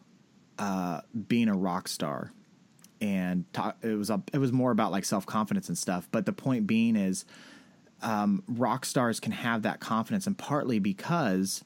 uh, 0.58 1.00
being 1.28 1.48
a 1.48 1.56
rock 1.56 1.88
star. 1.88 2.32
And 3.00 3.52
talk, 3.52 3.76
it 3.82 3.94
was 3.94 4.10
a, 4.10 4.22
it 4.32 4.38
was 4.38 4.52
more 4.52 4.70
about 4.70 4.92
like 4.92 5.04
self 5.04 5.26
confidence 5.26 5.68
and 5.68 5.76
stuff. 5.76 6.08
But 6.12 6.26
the 6.26 6.32
point 6.32 6.66
being 6.66 6.94
is, 6.94 7.24
um, 8.00 8.42
rock 8.46 8.84
stars 8.84 9.20
can 9.20 9.32
have 9.32 9.62
that 9.62 9.80
confidence, 9.80 10.26
and 10.26 10.36
partly 10.36 10.78
because 10.78 11.64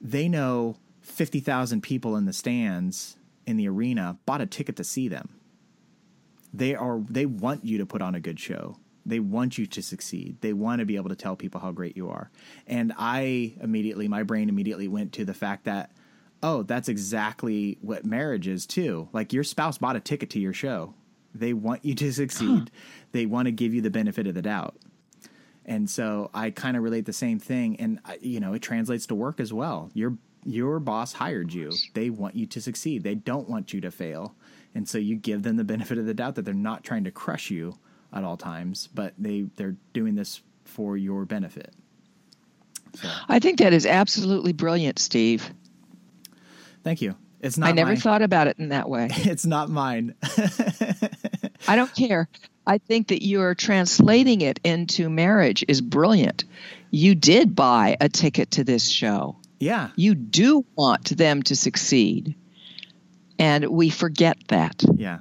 they 0.00 0.28
know 0.28 0.76
50,000 1.02 1.82
people 1.82 2.16
in 2.16 2.24
the 2.24 2.32
stands 2.32 3.16
in 3.46 3.56
the 3.56 3.68
arena 3.68 4.18
bought 4.26 4.40
a 4.40 4.46
ticket 4.46 4.76
to 4.76 4.84
see 4.84 5.08
them. 5.08 5.28
They 6.52 6.74
are 6.74 7.00
they 7.08 7.26
want 7.26 7.64
you 7.64 7.78
to 7.78 7.86
put 7.86 8.02
on 8.02 8.14
a 8.14 8.20
good 8.20 8.40
show. 8.40 8.76
They 9.10 9.20
want 9.20 9.58
you 9.58 9.66
to 9.66 9.82
succeed. 9.82 10.36
They 10.40 10.52
want 10.52 10.80
to 10.80 10.86
be 10.86 10.96
able 10.96 11.10
to 11.10 11.16
tell 11.16 11.36
people 11.36 11.60
how 11.60 11.72
great 11.72 11.96
you 11.96 12.08
are. 12.08 12.30
And 12.66 12.92
I 12.96 13.54
immediately 13.60 14.08
my 14.08 14.22
brain 14.22 14.48
immediately 14.48 14.88
went 14.88 15.12
to 15.14 15.24
the 15.24 15.34
fact 15.34 15.64
that 15.64 15.90
oh, 16.42 16.62
that's 16.62 16.88
exactly 16.88 17.78
what 17.82 18.04
marriage 18.04 18.48
is 18.48 18.66
too. 18.66 19.08
Like 19.12 19.32
your 19.32 19.44
spouse 19.44 19.78
bought 19.78 19.96
a 19.96 20.00
ticket 20.00 20.30
to 20.30 20.40
your 20.40 20.52
show. 20.52 20.94
They 21.34 21.52
want 21.52 21.84
you 21.84 21.94
to 21.96 22.12
succeed. 22.14 22.70
They 23.12 23.26
want 23.26 23.46
to 23.46 23.52
give 23.52 23.74
you 23.74 23.82
the 23.82 23.90
benefit 23.90 24.26
of 24.26 24.34
the 24.34 24.42
doubt. 24.42 24.76
And 25.66 25.88
so 25.88 26.30
I 26.32 26.50
kind 26.50 26.76
of 26.76 26.82
relate 26.82 27.04
the 27.04 27.12
same 27.12 27.38
thing, 27.38 27.76
and 27.78 28.00
you 28.20 28.40
know 28.40 28.54
it 28.54 28.62
translates 28.62 29.06
to 29.06 29.14
work 29.14 29.38
as 29.38 29.52
well. 29.52 29.90
Your 29.94 30.16
your 30.44 30.80
boss 30.80 31.12
hired 31.12 31.52
you; 31.52 31.72
they 31.94 32.10
want 32.10 32.34
you 32.34 32.46
to 32.46 32.60
succeed. 32.60 33.04
They 33.04 33.14
don't 33.14 33.48
want 33.48 33.72
you 33.72 33.80
to 33.82 33.90
fail, 33.90 34.34
and 34.74 34.88
so 34.88 34.98
you 34.98 35.16
give 35.16 35.42
them 35.42 35.56
the 35.56 35.64
benefit 35.64 35.98
of 35.98 36.06
the 36.06 36.14
doubt 36.14 36.34
that 36.36 36.42
they're 36.44 36.54
not 36.54 36.82
trying 36.82 37.04
to 37.04 37.10
crush 37.10 37.50
you 37.50 37.78
at 38.12 38.24
all 38.24 38.36
times, 38.36 38.88
but 38.94 39.14
they 39.18 39.42
they're 39.56 39.76
doing 39.92 40.14
this 40.14 40.40
for 40.64 40.96
your 40.96 41.24
benefit. 41.24 41.72
I 43.28 43.38
think 43.38 43.58
that 43.58 43.72
is 43.72 43.86
absolutely 43.86 44.52
brilliant, 44.52 44.98
Steve. 44.98 45.48
Thank 46.82 47.02
you. 47.02 47.14
It's 47.40 47.56
not. 47.56 47.68
I 47.68 47.72
never 47.72 47.90
mine. 47.92 48.00
thought 48.00 48.22
about 48.22 48.46
it 48.48 48.58
in 48.58 48.70
that 48.70 48.88
way. 48.88 49.08
It's 49.16 49.46
not 49.46 49.68
mine. 49.70 50.14
I 51.68 51.76
don't 51.76 51.94
care. 51.94 52.28
I 52.66 52.78
think 52.78 53.08
that 53.08 53.24
you're 53.24 53.54
translating 53.54 54.40
it 54.42 54.60
into 54.64 55.08
marriage 55.08 55.64
is 55.68 55.80
brilliant. 55.80 56.44
You 56.90 57.14
did 57.14 57.54
buy 57.54 57.96
a 58.00 58.08
ticket 58.08 58.52
to 58.52 58.64
this 58.64 58.88
show. 58.88 59.36
yeah, 59.60 59.90
You 59.96 60.14
do 60.14 60.64
want 60.76 61.16
them 61.16 61.42
to 61.44 61.56
succeed. 61.56 62.34
And 63.38 63.64
we 63.66 63.88
forget 63.90 64.36
that. 64.48 64.82
yeah. 64.96 65.20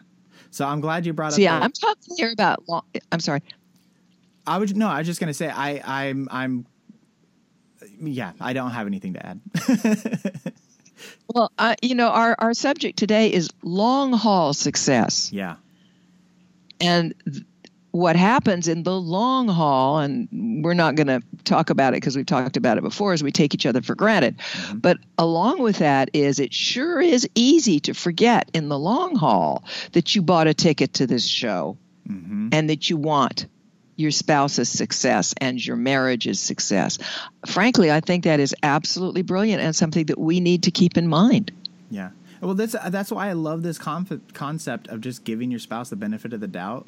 So 0.52 0.66
I'm 0.66 0.82
glad 0.82 1.06
you 1.06 1.14
brought 1.14 1.34
See, 1.34 1.48
up. 1.48 1.60
the- 1.60 1.66
I'm 1.66 1.72
talking 1.72 2.16
here 2.18 2.32
about 2.32 2.68
long, 2.68 2.84
I'm 3.12 3.20
sorry. 3.20 3.42
I 4.48 4.58
was 4.58 4.74
no. 4.74 4.88
I 4.88 4.98
was 5.00 5.08
just 5.08 5.20
gonna 5.20 5.34
say 5.34 5.48
I 5.50 5.82
I'm 6.08 6.28
I'm. 6.32 6.66
Yeah, 8.02 8.32
I 8.42 8.54
don't 8.54 8.72
have 8.72 8.88
anything 8.88 9.14
to 9.14 9.26
add. 9.26 9.42
Well, 11.34 11.52
uh, 11.58 11.76
you 11.82 11.96
know, 11.96 12.10
our, 12.10 12.36
our 12.40 12.54
subject 12.54 12.98
today 12.98 13.32
is 13.32 13.50
long 13.64 14.12
haul 14.14 14.54
success. 14.54 15.32
yeah. 15.32 15.56
And 16.82 17.14
what 17.92 18.16
happens 18.16 18.68
in 18.68 18.84
the 18.84 19.00
long 19.00 19.48
haul, 19.48 20.00
and 20.00 20.28
we're 20.64 20.74
not 20.74 20.96
going 20.96 21.08
to 21.08 21.22
talk 21.44 21.70
about 21.70 21.94
it 21.94 21.98
because 21.98 22.16
we've 22.16 22.26
talked 22.26 22.58
about 22.58 22.78
it 22.78 22.82
before, 22.84 23.14
is 23.14 23.24
we 23.24 23.32
take 23.32 23.54
each 23.54 23.66
other 23.66 23.82
for 23.82 23.96
granted. 23.96 24.40
But 24.74 24.98
along 25.18 25.62
with 25.62 25.78
that 25.80 26.10
is 26.14 26.40
it 26.40 26.54
sure 26.54 27.02
is 27.02 27.28
easy 27.36 27.80
to 27.82 27.94
forget 27.94 28.50
in 28.54 28.70
the 28.70 28.78
long 28.78 29.16
haul 29.16 29.64
that 29.94 30.16
you 30.16 30.22
bought 30.22 30.48
a 30.48 30.54
ticket 30.54 30.94
to 30.96 31.08
this 31.08 31.26
show 31.26 31.78
Mm-hmm. 32.10 32.50
and 32.54 32.72
that 32.72 32.90
you 32.90 32.98
want 32.98 33.46
your 33.96 34.10
spouse's 34.10 34.68
success 34.68 35.36
and 35.38 35.64
your 35.64 35.76
marriage's 35.76 36.40
success. 36.40 36.98
Frankly, 37.46 37.92
I 37.92 38.00
think 38.00 38.24
that 38.24 38.40
is 38.40 38.56
absolutely 38.64 39.22
brilliant 39.22 39.62
and 39.62 39.76
something 39.76 40.08
that 40.08 40.18
we 40.18 40.40
need 40.40 40.64
to 40.64 40.72
keep 40.72 40.98
in 40.98 41.08
mind. 41.08 41.52
Yeah. 41.92 42.10
Well, 42.42 42.56
that's 42.56 42.76
that's 42.88 43.12
why 43.12 43.30
I 43.30 43.34
love 43.34 43.62
this 43.62 43.78
conf- 43.78 44.34
concept 44.34 44.88
of 44.88 45.02
just 45.02 45.24
giving 45.24 45.52
your 45.52 45.60
spouse 45.60 45.92
the 45.92 45.98
benefit 45.98 46.34
of 46.34 46.40
the 46.40 46.48
doubt. 46.48 46.88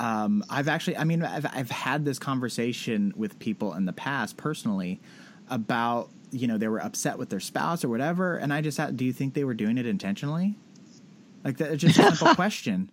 Um, 0.00 0.44
I've 0.50 0.68
actually, 0.68 0.96
I 0.96 1.04
mean, 1.04 1.22
I've 1.22 1.46
I've 1.46 1.70
had 1.70 2.04
this 2.04 2.18
conversation 2.18 3.12
with 3.16 3.38
people 3.38 3.74
in 3.74 3.84
the 3.84 3.92
past 3.92 4.36
personally 4.36 5.00
about 5.48 6.08
you 6.30 6.46
know 6.48 6.56
they 6.58 6.68
were 6.68 6.82
upset 6.82 7.18
with 7.18 7.28
their 7.28 7.40
spouse 7.40 7.84
or 7.84 7.88
whatever, 7.88 8.36
and 8.36 8.52
I 8.52 8.60
just 8.62 8.78
had, 8.78 8.96
do 8.96 9.04
you 9.04 9.12
think 9.12 9.34
they 9.34 9.44
were 9.44 9.54
doing 9.54 9.78
it 9.78 9.86
intentionally? 9.86 10.56
Like 11.44 11.56
that's 11.58 11.76
just 11.80 11.98
a 11.98 12.02
simple 12.16 12.34
question. 12.34 12.90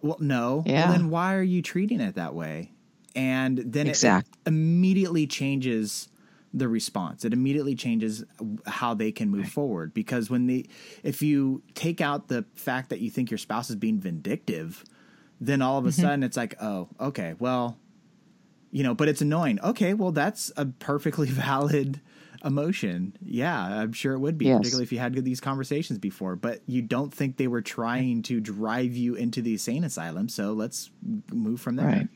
Well, 0.00 0.16
no. 0.20 0.62
Yeah. 0.66 0.84
Well, 0.88 0.92
then 0.98 1.10
why 1.10 1.34
are 1.34 1.42
you 1.42 1.60
treating 1.62 2.00
it 2.00 2.14
that 2.14 2.34
way? 2.34 2.70
And 3.14 3.58
then 3.58 3.86
it- 3.86 3.90
Exact- 3.90 4.28
it 4.28 4.48
immediately 4.48 5.26
changes 5.26 6.08
the 6.54 6.68
response. 6.68 7.24
It 7.26 7.32
immediately 7.34 7.74
changes 7.74 8.24
how 8.66 8.94
they 8.94 9.12
can 9.12 9.28
move 9.28 9.48
forward 9.48 9.92
because 9.92 10.30
when 10.30 10.46
the 10.46 10.66
if 11.02 11.20
you 11.20 11.62
take 11.74 12.00
out 12.00 12.28
the 12.28 12.44
fact 12.54 12.88
that 12.90 13.00
you 13.00 13.10
think 13.10 13.30
your 13.30 13.38
spouse 13.38 13.68
is 13.68 13.76
being 13.76 14.00
vindictive, 14.00 14.82
then 15.40 15.62
all 15.62 15.78
of 15.78 15.84
Mm-hmm. 15.84 15.88
a 15.88 15.92
sudden 15.92 16.22
it's 16.22 16.36
like, 16.36 16.54
oh, 16.62 16.88
okay, 17.00 17.34
well, 17.38 17.76
you 18.70 18.82
know, 18.82 18.94
but 18.94 19.08
it's 19.08 19.20
annoying. 19.22 19.58
Okay, 19.62 19.94
well, 19.94 20.12
that's 20.12 20.52
a 20.56 20.66
perfectly 20.66 21.28
valid 21.30 22.00
emotion. 22.44 23.16
Yeah, 23.24 23.60
I'm 23.60 23.92
sure 23.92 24.12
it 24.14 24.18
would 24.18 24.36
be, 24.38 24.46
Yes. 24.46 24.58
particularly 24.58 24.84
if 24.84 24.92
you 24.92 24.98
had 24.98 25.14
these 25.24 25.40
conversations 25.40 25.98
before. 25.98 26.36
But 26.36 26.60
you 26.66 26.82
don't 26.82 27.12
think 27.12 27.36
they 27.36 27.48
were 27.48 27.62
trying 27.62 28.22
to 28.24 28.40
drive 28.40 28.94
you 28.94 29.14
into 29.14 29.42
the 29.42 29.52
insane 29.52 29.84
asylum. 29.84 30.28
So 30.28 30.52
let's 30.52 30.90
move 31.32 31.60
from 31.60 31.76
there. 31.76 31.86
Right. 31.86 32.08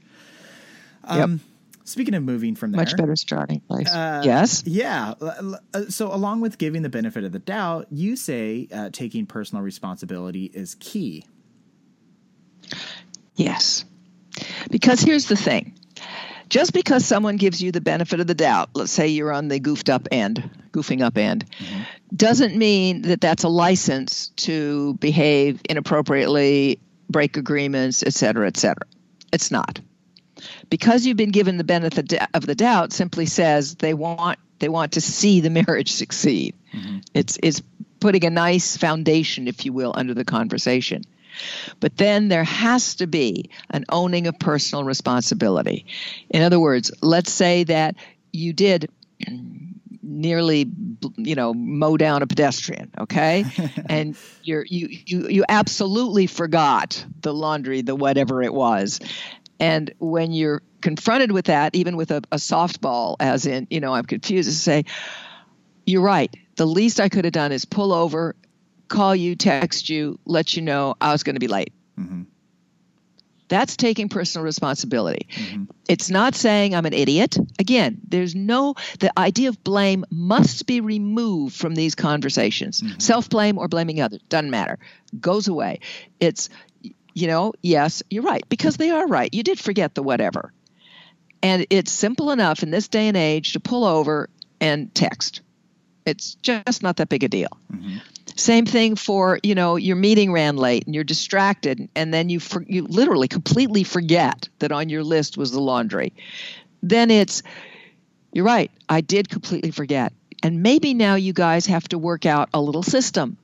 Um, 1.04 1.40
Speaking 1.84 2.14
of 2.14 2.22
moving 2.22 2.54
from 2.54 2.70
there, 2.70 2.80
Much 2.80 2.96
better 2.96 3.16
starting 3.16 3.58
place. 3.58 3.88
uh, 3.92 4.22
yes. 4.24 4.62
Yeah. 4.64 5.14
l- 5.20 5.34
l- 5.54 5.60
uh, 5.74 5.82
So, 5.88 6.14
along 6.14 6.40
with 6.40 6.56
giving 6.56 6.82
the 6.82 6.88
benefit 6.88 7.24
of 7.24 7.32
the 7.32 7.40
doubt, 7.40 7.88
you 7.90 8.14
say 8.14 8.68
uh, 8.72 8.90
taking 8.92 9.26
personal 9.26 9.64
responsibility 9.64 10.44
is 10.54 10.76
key. 10.76 11.24
Yes. 13.36 13.84
Because 14.70 15.00
here's 15.00 15.26
the 15.26 15.36
thing 15.36 15.74
just 16.52 16.74
because 16.74 17.06
someone 17.06 17.38
gives 17.38 17.62
you 17.62 17.72
the 17.72 17.80
benefit 17.80 18.20
of 18.20 18.26
the 18.26 18.34
doubt, 18.34 18.68
let's 18.74 18.92
say 18.92 19.08
you're 19.08 19.32
on 19.32 19.48
the 19.48 19.58
goofed 19.58 19.88
up 19.88 20.06
end, 20.12 20.50
goofing 20.70 21.00
up 21.00 21.16
end, 21.16 21.46
mm-hmm. 21.58 21.82
doesn't 22.14 22.54
mean 22.56 23.00
that 23.02 23.22
that's 23.22 23.44
a 23.44 23.48
license 23.48 24.28
to 24.36 24.92
behave 24.94 25.62
inappropriately, 25.66 26.78
break 27.08 27.38
agreements, 27.38 28.02
et 28.02 28.12
cetera, 28.12 28.46
et 28.46 28.58
cetera. 28.58 28.86
It's 29.32 29.50
not. 29.50 29.80
Because 30.68 31.06
you've 31.06 31.16
been 31.16 31.30
given 31.30 31.56
the 31.56 31.64
benefit 31.64 32.12
of 32.34 32.44
the 32.44 32.54
doubt 32.54 32.92
simply 32.92 33.24
says 33.24 33.76
they 33.76 33.94
want 33.94 34.38
they 34.58 34.68
want 34.68 34.92
to 34.92 35.00
see 35.00 35.40
the 35.40 35.50
marriage 35.50 35.92
succeed. 35.92 36.54
Mm-hmm. 36.74 36.98
It's 37.14 37.38
it's 37.42 37.62
putting 37.98 38.26
a 38.26 38.30
nice 38.30 38.76
foundation, 38.76 39.48
if 39.48 39.64
you 39.64 39.72
will, 39.72 39.94
under 39.96 40.12
the 40.12 40.24
conversation. 40.24 41.04
But 41.80 41.96
then 41.96 42.28
there 42.28 42.44
has 42.44 42.96
to 42.96 43.06
be 43.06 43.50
an 43.70 43.84
owning 43.88 44.26
of 44.26 44.38
personal 44.38 44.84
responsibility. 44.84 45.86
In 46.30 46.42
other 46.42 46.60
words, 46.60 46.90
let's 47.02 47.32
say 47.32 47.64
that 47.64 47.96
you 48.32 48.52
did 48.52 48.90
nearly 50.02 50.70
you 51.16 51.34
know 51.34 51.54
mow 51.54 51.96
down 51.96 52.22
a 52.22 52.26
pedestrian 52.26 52.90
okay? 52.98 53.44
And 53.88 54.16
you're 54.42 54.64
you 54.64 54.88
you 55.06 55.28
you 55.28 55.44
absolutely 55.48 56.26
forgot 56.26 57.04
the 57.20 57.32
laundry 57.32 57.82
the 57.82 57.94
whatever 57.94 58.42
it 58.42 58.52
was. 58.52 59.00
And 59.60 59.92
when 59.98 60.32
you're 60.32 60.62
confronted 60.80 61.30
with 61.30 61.46
that 61.46 61.74
even 61.74 61.96
with 61.96 62.10
a, 62.10 62.22
a 62.32 62.36
softball 62.36 63.16
as 63.20 63.46
in 63.46 63.68
you 63.70 63.78
know 63.80 63.94
i'm 63.94 64.04
confused 64.04 64.48
to 64.48 64.54
say 64.54 64.84
you're 65.84 66.02
right. 66.02 66.34
The 66.56 66.66
least 66.66 67.00
i 67.00 67.08
could 67.08 67.24
have 67.24 67.32
done 67.32 67.52
is 67.52 67.64
pull 67.64 67.92
over 67.92 68.34
call 68.92 69.14
you 69.16 69.34
text 69.36 69.88
you 69.88 70.18
let 70.26 70.54
you 70.54 70.62
know 70.62 70.94
i 71.00 71.10
was 71.12 71.22
going 71.22 71.34
to 71.36 71.40
be 71.40 71.48
late 71.48 71.72
Mhm. 71.98 72.26
that's 73.48 73.76
taking 73.76 74.08
personal 74.08 74.44
responsibility. 74.46 75.26
Mm-hmm. 75.30 75.64
It's 75.86 76.08
not 76.08 76.34
saying 76.34 76.74
I'm 76.74 76.86
an 76.86 76.94
idiot. 76.94 77.36
Again, 77.58 78.00
there's 78.08 78.34
no, 78.34 78.74
the 78.98 79.12
idea 79.18 79.50
of 79.50 79.62
blame 79.62 80.06
must 80.10 80.66
be 80.66 80.80
removed 80.80 81.54
from 81.54 81.74
these 81.74 81.94
conversations. 81.94 82.80
Mm-hmm. 82.80 82.98
Self 82.98 83.28
blame 83.28 83.58
or 83.58 83.68
blaming 83.68 84.00
others, 84.00 84.22
doesn't 84.30 84.50
matter, 84.50 84.78
goes 85.20 85.48
away. 85.48 85.80
It's, 86.18 86.48
you 87.12 87.26
know, 87.26 87.52
yes, 87.60 88.02
you're 88.08 88.22
right, 88.22 88.42
because 88.48 88.78
they 88.78 88.88
are 88.90 89.06
right. 89.06 89.32
You 89.34 89.42
did 89.42 89.58
forget 89.58 89.94
the 89.94 90.02
whatever. 90.02 90.50
And 91.42 91.66
it's 91.68 91.92
simple 91.92 92.30
enough 92.30 92.62
in 92.62 92.70
this 92.70 92.88
day 92.88 93.06
and 93.08 93.18
age 93.18 93.52
to 93.52 93.60
pull 93.60 93.84
over 93.84 94.30
and 94.62 94.94
text. 94.94 95.42
It's 96.06 96.36
just 96.36 96.82
not 96.82 96.96
that 96.96 97.10
big 97.10 97.22
a 97.22 97.28
deal. 97.28 97.50
Mm-hmm. 97.70 97.98
Same 98.36 98.66
thing 98.66 98.96
for, 98.96 99.38
you 99.42 99.54
know, 99.54 99.76
your 99.76 99.96
meeting 99.96 100.32
ran 100.32 100.56
late 100.56 100.86
and 100.86 100.94
you're 100.94 101.04
distracted 101.04 101.88
and 101.94 102.12
then 102.12 102.28
you 102.28 102.40
for, 102.40 102.62
you 102.62 102.84
literally 102.84 103.28
completely 103.28 103.84
forget 103.84 104.48
that 104.58 104.72
on 104.72 104.88
your 104.88 105.04
list 105.04 105.36
was 105.36 105.50
the 105.52 105.60
laundry. 105.60 106.12
Then 106.82 107.10
it's 107.10 107.42
you're 108.32 108.44
right, 108.44 108.70
I 108.88 109.02
did 109.02 109.28
completely 109.28 109.70
forget. 109.70 110.12
And 110.42 110.62
maybe 110.62 110.94
now 110.94 111.14
you 111.14 111.32
guys 111.32 111.66
have 111.66 111.86
to 111.88 111.98
work 111.98 112.26
out 112.26 112.48
a 112.52 112.60
little 112.60 112.82
system. 112.82 113.36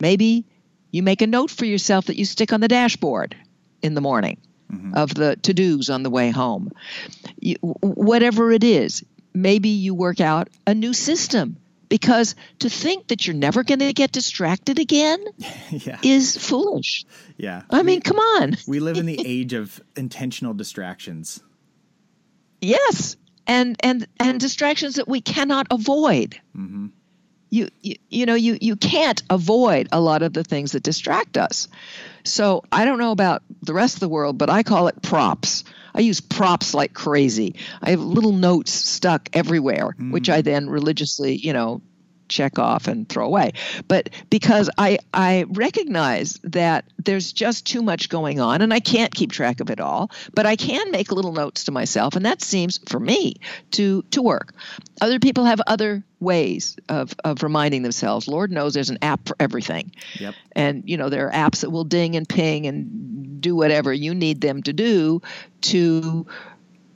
Maybe 0.00 0.44
you 0.90 1.02
make 1.02 1.22
a 1.22 1.26
note 1.26 1.50
for 1.50 1.64
yourself 1.64 2.06
that 2.06 2.16
you 2.16 2.24
stick 2.24 2.52
on 2.52 2.60
the 2.60 2.68
dashboard 2.68 3.34
in 3.82 3.94
the 3.94 4.00
morning 4.00 4.38
mm-hmm. 4.72 4.94
of 4.94 5.14
the 5.14 5.36
to-dos 5.36 5.90
on 5.90 6.02
the 6.02 6.10
way 6.10 6.30
home. 6.30 6.70
You, 7.40 7.56
whatever 7.56 8.52
it 8.52 8.62
is, 8.62 9.04
maybe 9.34 9.70
you 9.70 9.94
work 9.94 10.20
out 10.20 10.48
a 10.66 10.74
new 10.74 10.92
system 10.92 11.56
because 11.88 12.34
to 12.60 12.68
think 12.68 13.08
that 13.08 13.26
you're 13.26 13.36
never 13.36 13.64
going 13.64 13.80
to 13.80 13.92
get 13.92 14.12
distracted 14.12 14.78
again 14.78 15.24
yeah. 15.70 15.98
is 16.02 16.36
foolish. 16.36 17.04
Yeah. 17.36 17.62
I 17.70 17.82
mean, 17.82 18.00
come 18.00 18.18
on. 18.18 18.56
we 18.66 18.80
live 18.80 18.96
in 18.96 19.06
the 19.06 19.20
age 19.26 19.52
of 19.52 19.80
intentional 19.96 20.54
distractions. 20.54 21.42
Yes. 22.60 23.16
And 23.46 23.76
and 23.80 24.06
and 24.20 24.38
distractions 24.38 24.96
that 24.96 25.08
we 25.08 25.20
cannot 25.20 25.68
avoid. 25.70 26.38
Mm-hmm. 26.56 26.88
You, 27.50 27.68
you 27.80 27.96
you 28.10 28.26
know 28.26 28.34
you 28.34 28.58
you 28.60 28.76
can't 28.76 29.22
avoid 29.30 29.88
a 29.90 30.00
lot 30.00 30.22
of 30.22 30.34
the 30.34 30.44
things 30.44 30.72
that 30.72 30.82
distract 30.82 31.38
us. 31.38 31.68
So 32.24 32.62
I 32.70 32.84
don't 32.84 32.98
know 32.98 33.12
about 33.12 33.42
the 33.62 33.72
rest 33.72 33.94
of 33.94 34.00
the 34.00 34.08
world, 34.08 34.36
but 34.36 34.50
I 34.50 34.62
call 34.62 34.88
it 34.88 35.00
props. 35.00 35.64
I 35.98 36.02
use 36.02 36.20
props 36.20 36.74
like 36.74 36.94
crazy. 36.94 37.56
I 37.82 37.90
have 37.90 38.00
little 38.00 38.32
notes 38.32 38.70
stuck 38.70 39.28
everywhere, 39.32 39.96
mm. 39.98 40.12
which 40.12 40.30
I 40.30 40.42
then 40.42 40.70
religiously, 40.70 41.34
you 41.34 41.52
know, 41.52 41.82
check 42.28 42.58
off 42.58 42.86
and 42.86 43.08
throw 43.08 43.26
away. 43.26 43.52
But 43.88 44.10
because 44.30 44.70
I 44.78 44.98
I 45.12 45.46
recognize 45.48 46.34
that 46.44 46.84
there's 46.98 47.32
just 47.32 47.66
too 47.66 47.82
much 47.82 48.08
going 48.08 48.38
on 48.38 48.62
and 48.62 48.72
I 48.72 48.80
can't 48.80 49.12
keep 49.12 49.32
track 49.32 49.60
of 49.60 49.70
it 49.70 49.80
all, 49.80 50.10
but 50.34 50.46
I 50.46 50.56
can 50.56 50.90
make 50.90 51.10
little 51.10 51.32
notes 51.32 51.64
to 51.64 51.72
myself 51.72 52.14
and 52.14 52.24
that 52.26 52.42
seems 52.42 52.78
for 52.86 53.00
me 53.00 53.36
to 53.72 54.02
to 54.10 54.22
work. 54.22 54.54
Other 55.00 55.18
people 55.18 55.44
have 55.46 55.60
other 55.66 56.04
ways 56.20 56.76
of 56.88 57.14
of 57.24 57.42
reminding 57.42 57.82
themselves. 57.82 58.28
Lord 58.28 58.52
knows 58.52 58.74
there's 58.74 58.90
an 58.90 58.98
app 59.02 59.26
for 59.26 59.36
everything. 59.40 59.92
Yep. 60.20 60.34
And 60.52 60.82
you 60.86 60.96
know 60.96 61.08
there 61.08 61.28
are 61.28 61.32
apps 61.32 61.62
that 61.62 61.70
will 61.70 61.84
ding 61.84 62.14
and 62.14 62.28
ping 62.28 62.66
and 62.66 63.17
do 63.40 63.56
whatever 63.56 63.92
you 63.92 64.14
need 64.14 64.40
them 64.40 64.62
to 64.62 64.72
do 64.72 65.22
to 65.62 66.26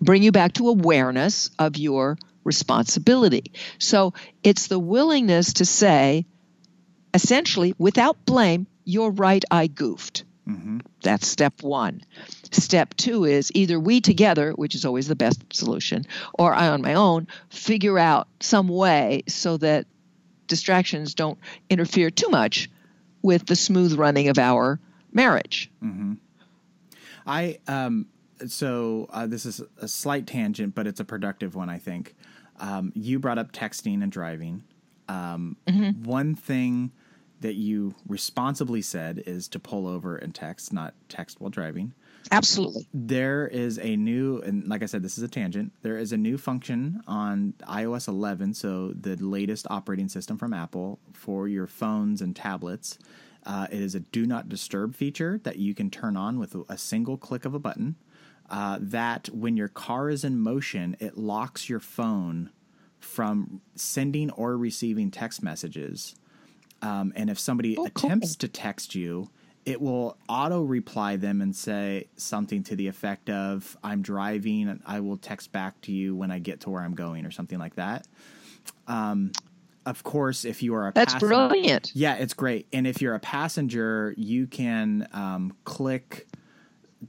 bring 0.00 0.22
you 0.22 0.32
back 0.32 0.52
to 0.54 0.68
awareness 0.68 1.50
of 1.58 1.76
your 1.76 2.18
responsibility. 2.44 3.52
So 3.78 4.14
it's 4.42 4.66
the 4.66 4.78
willingness 4.78 5.54
to 5.54 5.64
say, 5.64 6.26
essentially, 7.14 7.74
without 7.78 8.24
blame, 8.24 8.66
you're 8.84 9.10
right, 9.10 9.44
I 9.50 9.68
goofed. 9.68 10.24
Mm-hmm. 10.48 10.78
That's 11.02 11.26
step 11.26 11.62
one. 11.62 12.02
Step 12.50 12.94
two 12.94 13.24
is 13.24 13.52
either 13.54 13.78
we 13.78 14.00
together, 14.00 14.52
which 14.52 14.74
is 14.74 14.84
always 14.84 15.06
the 15.06 15.14
best 15.14 15.40
solution, 15.52 16.04
or 16.34 16.52
I 16.52 16.68
on 16.68 16.82
my 16.82 16.94
own 16.94 17.28
figure 17.48 17.98
out 17.98 18.26
some 18.40 18.66
way 18.66 19.22
so 19.28 19.56
that 19.58 19.86
distractions 20.48 21.14
don't 21.14 21.38
interfere 21.70 22.10
too 22.10 22.28
much 22.28 22.68
with 23.22 23.46
the 23.46 23.56
smooth 23.56 23.94
running 23.94 24.28
of 24.28 24.38
our 24.38 24.80
marriage. 25.12 25.70
Mm-hmm. 25.82 26.14
I 27.26 27.58
um, 27.68 28.06
so 28.46 29.06
uh, 29.10 29.26
this 29.26 29.46
is 29.46 29.62
a 29.78 29.88
slight 29.88 30.26
tangent, 30.26 30.74
but 30.74 30.86
it's 30.86 31.00
a 31.00 31.04
productive 31.04 31.54
one, 31.54 31.68
I 31.68 31.78
think. 31.78 32.14
Um, 32.58 32.92
you 32.94 33.18
brought 33.18 33.38
up 33.38 33.52
texting 33.52 34.02
and 34.02 34.12
driving. 34.12 34.64
Um, 35.08 35.56
mm-hmm. 35.66 36.04
One 36.04 36.34
thing 36.34 36.92
that 37.40 37.54
you 37.54 37.94
responsibly 38.06 38.82
said 38.82 39.22
is 39.26 39.48
to 39.48 39.58
pull 39.58 39.86
over 39.86 40.16
and 40.16 40.34
text, 40.34 40.72
not 40.72 40.94
text 41.08 41.40
while 41.40 41.50
driving. 41.50 41.92
Absolutely. 42.30 42.86
There 42.94 43.48
is 43.48 43.78
a 43.78 43.96
new, 43.96 44.40
and 44.42 44.68
like 44.68 44.82
I 44.82 44.86
said, 44.86 45.02
this 45.02 45.18
is 45.18 45.24
a 45.24 45.28
tangent. 45.28 45.72
There 45.82 45.98
is 45.98 46.12
a 46.12 46.16
new 46.16 46.38
function 46.38 47.02
on 47.08 47.54
iOS 47.62 48.06
11, 48.06 48.54
so 48.54 48.92
the 48.98 49.16
latest 49.16 49.66
operating 49.70 50.08
system 50.08 50.38
from 50.38 50.54
Apple 50.54 51.00
for 51.12 51.48
your 51.48 51.66
phones 51.66 52.22
and 52.22 52.34
tablets. 52.34 52.96
Uh, 53.44 53.66
it 53.70 53.80
is 53.80 53.94
a 53.94 54.00
do 54.00 54.26
not 54.26 54.48
disturb 54.48 54.94
feature 54.94 55.40
that 55.42 55.56
you 55.56 55.74
can 55.74 55.90
turn 55.90 56.16
on 56.16 56.38
with 56.38 56.56
a 56.68 56.78
single 56.78 57.16
click 57.16 57.44
of 57.44 57.54
a 57.54 57.58
button 57.58 57.96
uh, 58.50 58.78
that 58.80 59.28
when 59.30 59.56
your 59.56 59.68
car 59.68 60.10
is 60.10 60.24
in 60.24 60.38
motion, 60.38 60.96
it 61.00 61.16
locks 61.16 61.68
your 61.68 61.80
phone 61.80 62.50
from 63.00 63.60
sending 63.74 64.30
or 64.32 64.56
receiving 64.56 65.10
text 65.10 65.42
messages. 65.42 66.14
Um, 66.82 67.12
and 67.16 67.30
if 67.30 67.38
somebody 67.38 67.76
oh, 67.76 67.86
attempts 67.86 68.32
cool. 68.32 68.40
to 68.40 68.48
text 68.48 68.94
you, 68.94 69.30
it 69.64 69.80
will 69.80 70.18
auto 70.28 70.62
reply 70.62 71.16
them 71.16 71.40
and 71.40 71.54
say 71.54 72.08
something 72.16 72.62
to 72.64 72.76
the 72.76 72.88
effect 72.88 73.30
of 73.30 73.76
"I'm 73.82 74.02
driving, 74.02 74.68
and 74.68 74.82
I 74.84 75.00
will 75.00 75.16
text 75.16 75.52
back 75.52 75.80
to 75.82 75.92
you 75.92 76.14
when 76.16 76.30
I 76.30 76.38
get 76.40 76.60
to 76.62 76.70
where 76.70 76.82
I'm 76.82 76.94
going" 76.94 77.24
or 77.24 77.30
something 77.30 77.58
like 77.58 77.76
that. 77.76 78.06
Um, 78.88 79.30
of 79.86 80.02
course, 80.04 80.44
if 80.44 80.62
you 80.62 80.74
are 80.74 80.88
a 80.88 80.92
that's 80.92 81.14
brilliant. 81.14 81.92
Yeah, 81.94 82.14
it's 82.14 82.34
great. 82.34 82.66
And 82.72 82.86
if 82.86 83.02
you're 83.02 83.14
a 83.14 83.20
passenger, 83.20 84.14
you 84.16 84.46
can 84.46 85.08
um, 85.12 85.54
click 85.64 86.28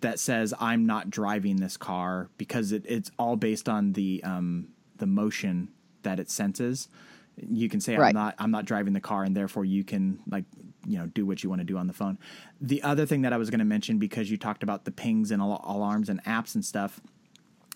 that 0.01 0.19
says 0.19 0.53
I'm 0.59 0.85
not 0.85 1.09
driving 1.09 1.57
this 1.57 1.77
car 1.77 2.29
because 2.37 2.71
it, 2.71 2.83
it's 2.87 3.11
all 3.19 3.35
based 3.35 3.69
on 3.69 3.93
the 3.93 4.23
um, 4.23 4.69
the 4.97 5.05
motion 5.05 5.69
that 6.01 6.19
it 6.19 6.29
senses. 6.29 6.89
You 7.37 7.69
can 7.69 7.79
say 7.79 7.95
right. 7.95 8.09
I'm 8.09 8.13
not 8.13 8.35
I'm 8.39 8.51
not 8.51 8.65
driving 8.65 8.93
the 8.93 9.01
car, 9.01 9.23
and 9.23 9.35
therefore 9.35 9.65
you 9.65 9.83
can 9.83 10.19
like 10.29 10.45
you 10.85 10.97
know 10.97 11.05
do 11.07 11.25
what 11.25 11.43
you 11.43 11.49
want 11.49 11.59
to 11.59 11.65
do 11.65 11.77
on 11.77 11.87
the 11.87 11.93
phone. 11.93 12.17
The 12.59 12.81
other 12.83 13.05
thing 13.05 13.21
that 13.21 13.33
I 13.33 13.37
was 13.37 13.49
going 13.49 13.59
to 13.59 13.65
mention 13.65 13.99
because 13.99 14.29
you 14.31 14.37
talked 14.37 14.63
about 14.63 14.85
the 14.85 14.91
pings 14.91 15.31
and 15.31 15.41
al- 15.41 15.63
alarms 15.63 16.09
and 16.09 16.23
apps 16.23 16.55
and 16.55 16.65
stuff. 16.65 16.99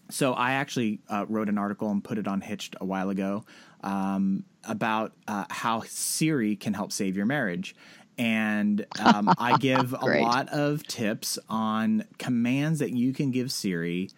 So 0.10 0.34
I 0.34 0.54
actually 0.54 1.02
uh, 1.10 1.26
wrote 1.28 1.50
an 1.50 1.58
article 1.58 1.92
and 1.92 2.02
put 2.02 2.18
it 2.18 2.28
on 2.28 2.40
Hitched 2.40 2.78
a 2.80 2.86
while 2.86 3.10
ago 3.10 3.44
um, 3.84 4.44
about 4.68 5.14
uh, 5.28 5.46
how 5.50 5.82
Siri 5.88 6.56
can 6.56 6.74
help 6.74 6.92
save 6.92 7.16
your 7.16 7.26
marriage 7.26 7.76
and 8.18 8.86
um, 9.00 9.34
I 9.38 9.58
give 9.60 9.94
a 9.94 10.06
lot 10.22 10.50
of 10.50 10.86
tips 10.88 11.38
on 11.50 12.06
commands 12.18 12.80
that 12.80 12.92
you 12.92 13.14
can 13.14 13.32
give 13.32 13.52
Siri 13.52 14.10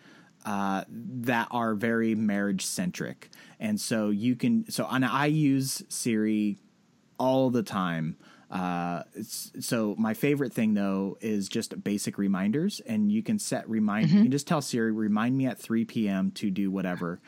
uh, 0.45 0.83
that 0.89 1.47
are 1.51 1.75
very 1.75 2.15
marriage 2.15 2.65
centric. 2.65 3.29
And 3.59 3.79
so 3.79 4.09
you 4.09 4.35
can, 4.35 4.69
so 4.71 4.87
and 4.89 5.03
I 5.03 5.25
use 5.25 5.83
Siri 5.89 6.57
all 7.17 7.49
the 7.49 7.63
time. 7.63 8.17
Uh, 8.49 9.03
so 9.21 9.95
my 9.99 10.13
favorite 10.13 10.53
thing 10.53 10.73
though 10.73 11.17
is 11.21 11.49
just 11.49 11.83
basic 11.83 12.17
reminders, 12.17 12.79
and 12.79 13.11
you 13.11 13.21
can 13.21 13.37
set 13.37 13.69
remind. 13.69 14.07
Mm-hmm. 14.07 14.17
You 14.17 14.23
can 14.23 14.31
just 14.31 14.47
tell 14.47 14.61
Siri, 14.61 14.91
remind 14.91 15.37
me 15.37 15.45
at 15.45 15.59
3 15.59 15.85
p.m. 15.85 16.31
to 16.31 16.49
do 16.49 16.71
whatever. 16.71 17.19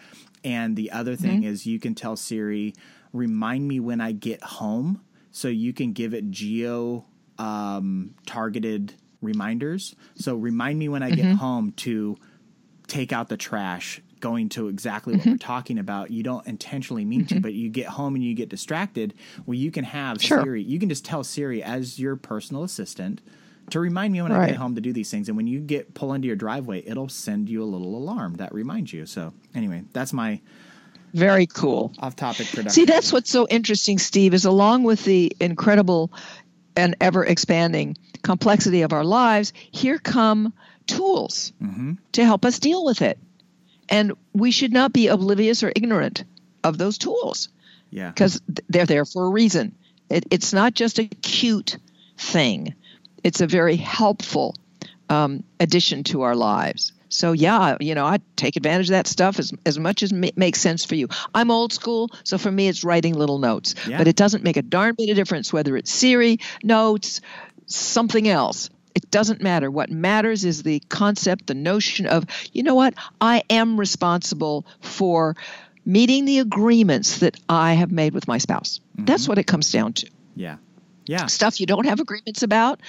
And 0.44 0.76
the 0.76 0.92
other 0.92 1.16
thing 1.16 1.42
mm-hmm. 1.42 1.52
is 1.52 1.68
you 1.68 1.80
can 1.80 1.94
tell 1.94 2.16
Siri, 2.16 2.74
remind 3.14 3.68
me 3.68 3.80
when 3.80 4.02
I 4.02 4.12
get 4.12 4.42
home 4.44 5.02
so 5.32 5.48
you 5.48 5.74
can 5.74 5.94
give 5.94 6.14
it 6.14 6.30
geo 6.32 7.06
um, 7.38 8.16
targeted 8.26 8.94
reminders. 9.22 9.96
So 10.16 10.36
remind 10.36 10.80
me 10.80 10.90
when 10.90 11.04
I 11.04 11.12
mm-hmm. 11.12 11.22
get 11.22 11.36
home 11.38 11.72
to 11.78 12.18
take 12.88 13.14
out 13.14 13.30
the 13.30 13.38
trash, 13.38 14.02
going 14.20 14.50
to 14.50 14.68
exactly 14.68 15.14
what 15.14 15.22
mm-hmm. 15.22 15.32
we're 15.32 15.38
talking 15.38 15.80
about. 15.80 16.12
You 16.12 16.24
don't 16.24 16.46
intentionally 16.46 17.06
mean 17.06 17.26
mm-hmm. 17.26 17.36
to, 17.36 17.42
but 17.42 17.54
you 17.54 17.70
get 17.70 17.88
home 17.88 18.16
and 18.16 18.24
you 18.24 18.34
get 18.36 18.50
distracted. 18.50 19.14
Well, 19.46 19.56
you 19.56 19.72
can 19.72 19.86
have 19.86 20.22
sure. 20.22 20.44
Siri, 20.44 20.64
you 20.64 20.80
can 20.80 20.90
just 20.90 21.06
tell 21.06 21.24
Siri 21.24 21.64
as 21.64 22.00
your 22.00 22.16
personal 22.16 22.64
assistant 22.64 23.22
to 23.70 23.80
remind 23.80 24.14
me 24.14 24.22
when 24.22 24.32
right. 24.32 24.44
I 24.44 24.48
get 24.48 24.58
home 24.58 24.76
to 24.76 24.82
do 24.82 24.92
these 24.94 25.10
things. 25.10 25.28
And 25.30 25.38
when 25.38 25.48
you 25.48 25.60
get 25.60 25.94
pull 25.94 26.14
into 26.14 26.28
your 26.28 26.36
driveway, 26.36 26.84
it'll 26.86 27.10
send 27.10 27.50
you 27.50 27.64
a 27.64 27.66
little 27.66 27.96
alarm 27.96 28.36
that 28.36 28.54
reminds 28.54 28.94
you. 28.94 29.06
So 29.06 29.34
anyway, 29.56 29.84
that's 29.94 30.14
my 30.14 30.42
very 31.14 31.46
cool. 31.48 31.94
Off 32.00 32.16
topic 32.16 32.48
production. 32.48 32.72
See, 32.72 32.86
that's 32.86 33.12
what's 33.12 33.30
so 33.30 33.48
interesting, 33.50 34.00
Steve, 34.00 34.34
is 34.34 34.46
along 34.46 34.84
with 34.84 35.04
the 35.04 35.36
incredible 35.40 36.12
and 36.76 36.96
ever 37.02 37.26
expanding 37.26 37.98
complexity 38.22 38.82
of 38.82 38.94
our 38.94 39.04
lives, 39.04 39.54
here 39.72 39.98
come 39.98 40.54
tools 40.88 41.54
mm-hmm. 41.62 41.94
to 42.14 42.26
help 42.26 42.46
us 42.46 42.60
deal 42.60 42.84
with 42.86 43.02
it. 43.02 43.18
And 43.90 44.14
we 44.34 44.52
should 44.52 44.72
not 44.72 44.94
be 44.94 45.08
oblivious 45.08 45.64
or 45.64 45.72
ignorant 45.76 46.24
of 46.64 46.78
those 46.78 46.98
tools. 46.98 47.50
Yeah. 47.90 48.10
Because 48.10 48.42
they're 48.70 48.86
there 48.86 49.06
for 49.06 49.26
a 49.26 49.30
reason. 49.30 49.76
It, 50.10 50.26
it's 50.32 50.54
not 50.54 50.74
just 50.74 51.00
a 51.00 51.06
cute 51.06 51.78
thing, 52.18 52.76
it's 53.24 53.42
a 53.42 53.48
very 53.48 53.76
helpful 53.76 54.56
um, 55.10 55.44
addition 55.60 56.04
to 56.06 56.22
our 56.22 56.36
lives. 56.36 56.94
So 57.12 57.34
yeah, 57.34 57.78
you 57.80 57.94
know, 57.94 58.06
I 58.06 58.20
take 58.36 58.56
advantage 58.56 58.88
of 58.88 58.94
that 58.94 59.06
stuff 59.06 59.38
as 59.38 59.52
as 59.66 59.78
much 59.78 60.02
as 60.02 60.12
ma- 60.14 60.30
makes 60.36 60.60
sense 60.60 60.86
for 60.86 60.96
you. 60.96 61.10
I'm 61.36 61.52
old 61.52 61.74
school, 61.74 62.10
so 62.24 62.38
for 62.38 62.52
me, 62.52 62.68
it's 62.68 62.84
writing 62.84 63.14
little 63.14 63.38
notes. 63.38 63.76
Yeah. 63.88 63.98
But 63.98 64.08
it 64.08 64.16
doesn't 64.16 64.44
make 64.44 64.58
a 64.58 64.62
darn 64.62 64.96
bit 64.98 65.10
of 65.10 65.16
difference 65.16 65.52
whether 65.54 65.76
it's 65.78 65.92
Siri 65.92 66.40
notes, 66.64 67.22
something 67.68 68.28
else. 68.28 68.70
It 68.96 69.12
doesn't 69.12 69.42
matter. 69.42 69.70
What 69.70 69.90
matters 69.90 70.46
is 70.46 70.64
the 70.64 70.80
concept, 70.90 71.48
the 71.48 71.54
notion 71.54 72.08
of, 72.08 72.26
you 72.52 72.64
know 72.64 72.76
what, 72.76 72.94
I 73.20 73.44
am 73.50 73.80
responsible 73.80 74.66
for 74.82 75.36
meeting 75.86 76.26
the 76.26 76.40
agreements 76.40 77.20
that 77.20 77.38
I 77.48 77.74
have 77.74 77.92
made 77.92 78.14
with 78.14 78.28
my 78.28 78.38
spouse. 78.38 78.80
Mm-hmm. 78.96 79.06
That's 79.06 79.28
what 79.28 79.38
it 79.38 79.48
comes 79.48 79.72
down 79.72 79.94
to. 79.94 80.10
Yeah. 80.36 80.58
Yeah. 81.06 81.28
Stuff 81.28 81.60
you 81.60 81.66
don't 81.66 81.86
have 81.86 82.00
agreements 82.00 82.44
about 82.44 82.82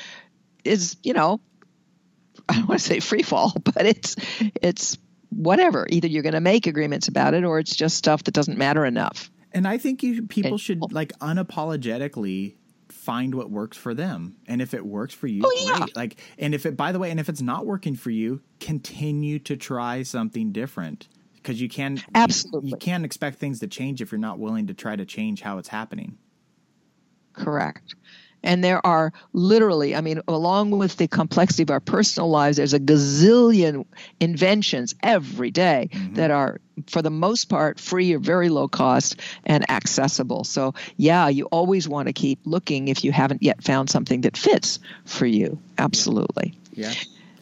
is, 0.64 0.96
you 1.02 1.12
know, 1.12 1.40
I 2.52 2.56
don't 2.56 2.68
want 2.68 2.80
to 2.80 2.86
say 2.86 3.00
free 3.00 3.22
fall, 3.22 3.52
but 3.64 3.86
it's 3.86 4.16
it's 4.60 4.98
whatever. 5.30 5.86
Either 5.88 6.08
you're 6.08 6.22
going 6.22 6.34
to 6.34 6.40
make 6.40 6.66
agreements 6.66 7.08
about 7.08 7.34
it 7.34 7.44
or 7.44 7.58
it's 7.58 7.74
just 7.74 7.96
stuff 7.96 8.24
that 8.24 8.34
doesn't 8.34 8.58
matter 8.58 8.84
enough. 8.84 9.30
And 9.52 9.66
I 9.66 9.78
think 9.78 10.02
you 10.02 10.22
people 10.26 10.52
And- 10.52 10.60
should 10.60 10.92
like 10.92 11.12
unapologetically 11.20 12.54
find 12.90 13.34
what 13.34 13.50
works 13.50 13.76
for 13.76 13.94
them. 13.94 14.36
And 14.46 14.60
if 14.62 14.74
it 14.74 14.84
works 14.84 15.14
for 15.14 15.26
you, 15.26 15.42
Oh, 15.44 15.62
yeah. 15.64 15.86
Like 15.96 16.20
and 16.38 16.54
if 16.54 16.66
it 16.66 16.76
by 16.76 16.92
the 16.92 16.98
way, 16.98 17.10
and 17.10 17.18
if 17.18 17.28
it's 17.28 17.42
not 17.42 17.66
working 17.66 17.96
for 17.96 18.10
you, 18.10 18.42
continue 18.60 19.38
to 19.40 19.56
try 19.56 20.02
something 20.02 20.52
different. 20.52 21.08
Because 21.34 21.60
you 21.60 21.68
can 21.68 22.00
Absolutely. 22.14 22.70
you 22.70 22.76
can't 22.76 23.04
expect 23.04 23.38
things 23.38 23.60
to 23.60 23.66
change 23.66 24.00
if 24.00 24.12
you're 24.12 24.18
not 24.20 24.38
willing 24.38 24.68
to 24.68 24.74
try 24.74 24.94
to 24.94 25.04
change 25.04 25.40
how 25.40 25.58
it's 25.58 25.68
happening. 25.68 26.18
Correct. 27.32 27.94
And 28.42 28.62
there 28.62 28.85
are 28.85 29.12
literally, 29.33 29.94
I 29.94 30.00
mean, 30.00 30.20
along 30.28 30.70
with 30.70 30.96
the 30.96 31.09
complexity 31.09 31.62
of 31.62 31.70
our 31.70 31.81
personal 31.81 32.31
lives, 32.31 32.57
there's 32.57 32.74
a 32.74 32.81
gazillion 32.81 33.85
inventions 34.20 34.94
every 35.02 35.50
day 35.50 35.90
mm-hmm. 35.92 36.14
that 36.14 36.31
are, 36.31 36.61
for 36.88 37.02
the 37.02 37.11
most 37.11 37.48
part, 37.48 37.78
free 37.78 38.12
or 38.12 38.18
very 38.18 38.48
low 38.48 38.68
cost 38.68 39.20
and 39.44 39.70
accessible. 39.70 40.44
So, 40.44 40.74
yeah, 40.96 41.28
you 41.28 41.46
always 41.46 41.88
want 41.88 42.09
to 42.09 42.12
keep 42.12 42.40
looking 42.44 42.88
if 42.88 43.05
you 43.05 43.12
haven't 43.12 43.42
yet 43.42 43.62
found 43.62 43.90
something 43.90 44.22
that 44.22 44.37
fits 44.37 44.78
for 45.05 45.26
you. 45.26 45.59
Absolutely. 45.78 46.55
Yeah. 46.72 46.92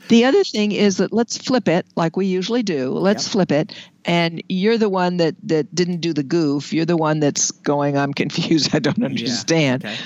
The 0.09 0.25
other 0.25 0.43
thing 0.43 0.73
is 0.73 0.97
that 0.97 1.13
let's 1.13 1.39
flip 1.39 1.69
it 1.69 1.87
like 1.95 2.17
we 2.17 2.27
usually 2.27 2.65
do. 2.65 2.91
Let's 2.91 3.25
Yep. 3.27 3.33
flip 3.33 3.53
it. 3.53 3.75
And 4.05 4.43
you're 4.49 4.77
the 4.77 4.89
one 4.89 5.19
that, 5.19 5.37
that 5.45 5.73
didn't 5.73 6.01
do 6.01 6.13
the 6.13 6.25
goof. 6.25 6.73
You're 6.73 6.85
the 6.85 6.97
one 6.97 7.21
that's 7.21 7.53
going, 7.53 7.97
I'm 7.97 8.13
confused. 8.13 8.71
I 8.75 8.81
don't 8.81 9.05
understand. 9.05 9.85
Okay. 9.85 9.97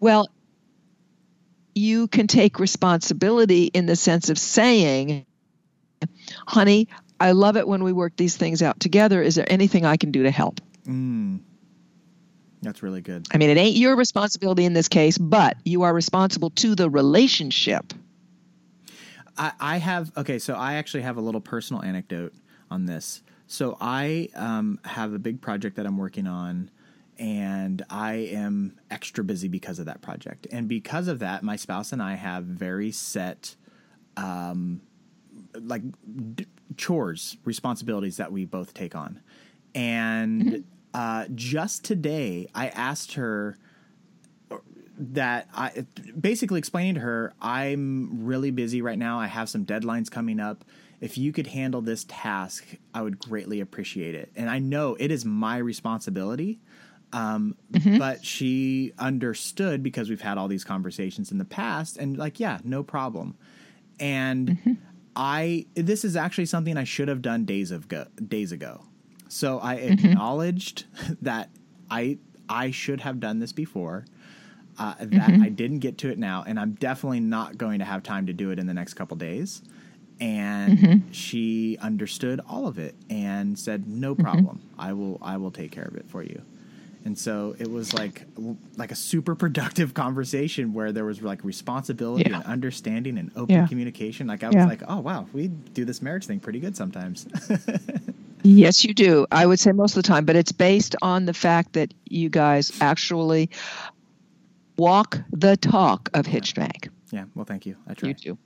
Well, 0.00 0.28
you 1.74 2.08
can 2.08 2.26
take 2.26 2.58
responsibility 2.58 3.64
in 3.66 3.86
the 3.86 3.96
sense 3.96 4.30
of 4.30 4.38
saying, 4.38 5.26
honey, 6.46 6.88
I 7.20 7.32
love 7.32 7.56
it 7.56 7.68
when 7.68 7.84
we 7.84 7.92
work 7.92 8.16
these 8.16 8.36
things 8.36 8.62
out 8.62 8.80
together. 8.80 9.22
Is 9.22 9.34
there 9.34 9.50
anything 9.50 9.84
I 9.84 9.96
can 9.96 10.10
do 10.10 10.22
to 10.24 10.30
help? 10.30 10.60
Mm. 10.86 11.40
That's 12.62 12.82
really 12.82 13.00
good. 13.00 13.26
I 13.32 13.38
mean, 13.38 13.50
it 13.50 13.56
ain't 13.56 13.76
your 13.76 13.96
responsibility 13.96 14.64
in 14.64 14.72
this 14.72 14.88
case, 14.88 15.16
but 15.16 15.56
you 15.64 15.82
are 15.82 15.94
responsible 15.94 16.50
to 16.50 16.74
the 16.74 16.90
relationship. 16.90 17.92
I, 19.36 19.52
I 19.58 19.76
have 19.78 20.12
okay, 20.16 20.38
so 20.38 20.54
I 20.54 20.74
actually 20.74 21.02
have 21.02 21.16
a 21.16 21.20
little 21.20 21.40
personal 21.40 21.82
anecdote 21.82 22.34
on 22.70 22.86
this. 22.86 23.22
So 23.46 23.76
I 23.80 24.28
um, 24.34 24.78
have 24.84 25.12
a 25.12 25.18
big 25.18 25.40
project 25.40 25.76
that 25.76 25.86
I'm 25.86 25.96
working 25.96 26.26
on, 26.26 26.70
and 27.20 27.84
I 27.90 28.14
am 28.14 28.80
extra 28.90 29.22
busy 29.22 29.46
because 29.46 29.78
of 29.78 29.84
that 29.86 30.00
project. 30.00 30.46
And 30.50 30.66
because 30.66 31.06
of 31.06 31.18
that, 31.18 31.42
my 31.42 31.54
spouse 31.56 31.92
and 31.92 32.02
I 32.02 32.14
have 32.14 32.44
very 32.44 32.90
set, 32.90 33.54
um, 34.16 34.80
like 35.54 35.82
d- 36.34 36.46
chores, 36.78 37.36
responsibilities 37.44 38.16
that 38.16 38.32
we 38.32 38.46
both 38.46 38.72
take 38.72 38.96
on. 38.96 39.20
And 39.74 40.64
uh, 40.94 41.26
just 41.34 41.84
today, 41.84 42.48
I 42.54 42.68
asked 42.68 43.14
her 43.14 43.58
that 44.96 45.46
I 45.54 45.86
basically 46.18 46.58
explaining 46.58 46.94
to 46.94 47.00
her, 47.00 47.34
I'm 47.40 48.24
really 48.24 48.50
busy 48.50 48.80
right 48.80 48.98
now. 48.98 49.20
I 49.20 49.26
have 49.26 49.50
some 49.50 49.66
deadlines 49.66 50.10
coming 50.10 50.40
up. 50.40 50.64
If 51.02 51.18
you 51.18 51.32
could 51.32 51.48
handle 51.48 51.82
this 51.82 52.06
task, 52.08 52.64
I 52.94 53.02
would 53.02 53.18
greatly 53.18 53.60
appreciate 53.60 54.14
it. 54.14 54.30
And 54.36 54.48
I 54.48 54.58
know 54.58 54.96
it 54.98 55.10
is 55.10 55.24
my 55.26 55.58
responsibility. 55.58 56.60
Um, 57.12 57.56
mm-hmm. 57.72 57.98
but 57.98 58.24
she 58.24 58.92
understood 58.96 59.82
because 59.82 60.08
we've 60.08 60.20
had 60.20 60.38
all 60.38 60.46
these 60.46 60.62
conversations 60.62 61.32
in 61.32 61.38
the 61.38 61.44
past 61.44 61.96
and 61.96 62.16
like, 62.16 62.38
yeah, 62.38 62.58
no 62.62 62.84
problem. 62.84 63.36
And 63.98 64.50
mm-hmm. 64.50 64.72
I, 65.16 65.66
this 65.74 66.04
is 66.04 66.14
actually 66.14 66.46
something 66.46 66.76
I 66.76 66.84
should 66.84 67.08
have 67.08 67.20
done 67.20 67.44
days 67.44 67.72
of 67.72 67.88
go, 67.88 68.06
days 68.28 68.52
ago. 68.52 68.84
So 69.28 69.58
I 69.60 69.76
mm-hmm. 69.76 70.06
acknowledged 70.06 70.84
that 71.22 71.50
I, 71.90 72.18
I 72.48 72.70
should 72.70 73.00
have 73.00 73.18
done 73.18 73.40
this 73.40 73.52
before 73.52 74.04
uh, 74.80 74.94
that 74.98 75.30
I 75.42 75.50
didn't 75.50 75.80
get 75.80 75.98
to 75.98 76.10
it 76.10 76.18
now, 76.18 76.42
and 76.46 76.58
I'm 76.58 76.72
definitely 76.72 77.20
not 77.20 77.58
going 77.58 77.80
to 77.80 77.84
have 77.84 78.02
time 78.02 78.26
to 78.26 78.32
do 78.32 78.50
it 78.50 78.58
in 78.58 78.66
the 78.66 78.72
next 78.72 78.94
couple 78.94 79.14
days. 79.16 79.60
And 80.20 81.04
she 81.14 81.76
understood 81.80 82.40
all 82.48 82.66
of 82.66 82.78
it 82.78 82.94
and 83.10 83.58
said, 83.58 83.86
"No 83.86 84.14
problem. 84.14 84.60
I 84.78 84.94
will. 84.94 85.18
I 85.20 85.36
will 85.36 85.50
take 85.50 85.70
care 85.70 85.84
of 85.84 85.96
it 85.96 86.08
for 86.08 86.22
you." 86.22 86.42
And 87.04 87.18
so 87.18 87.54
it 87.58 87.70
was 87.70 87.94
like 87.94 88.26
like 88.76 88.90
a 88.92 88.94
super 88.94 89.34
productive 89.34 89.94
conversation 90.04 90.74
where 90.74 90.92
there 90.92 91.04
was 91.04 91.22
like 91.22 91.42
responsibility 91.44 92.28
Yeah. 92.28 92.36
and 92.36 92.44
understanding 92.44 93.16
and 93.18 93.30
open 93.36 93.54
Yeah. 93.56 93.66
communication. 93.66 94.26
Like 94.26 94.42
I 94.44 94.48
was 94.48 94.56
Yeah. 94.56 94.66
like, 94.66 94.82
"Oh 94.86 95.00
wow, 95.00 95.26
we 95.32 95.48
do 95.48 95.84
this 95.86 96.02
marriage 96.02 96.26
thing 96.26 96.40
pretty 96.40 96.60
good 96.60 96.76
sometimes." 96.76 97.26
Yes, 98.42 98.84
you 98.86 98.94
do. 98.94 99.26
I 99.30 99.44
would 99.44 99.60
say 99.60 99.70
most 99.72 99.94
of 99.98 100.02
the 100.02 100.08
time, 100.08 100.24
but 100.24 100.34
it's 100.34 100.50
based 100.50 100.96
on 101.02 101.26
the 101.26 101.34
fact 101.34 101.74
that 101.74 101.92
you 102.06 102.30
guys 102.30 102.72
actually 102.80 103.50
walk 104.78 105.18
the 105.30 105.58
talk 105.58 106.08
of 106.14 106.24
Hitchbank. 106.26 106.88
yeah. 107.10 107.24
Well, 107.34 107.44
thank 107.44 107.66
you. 107.66 107.76
I 107.86 107.92
try. 107.94 108.08
You 108.08 108.14
do. 108.14 108.38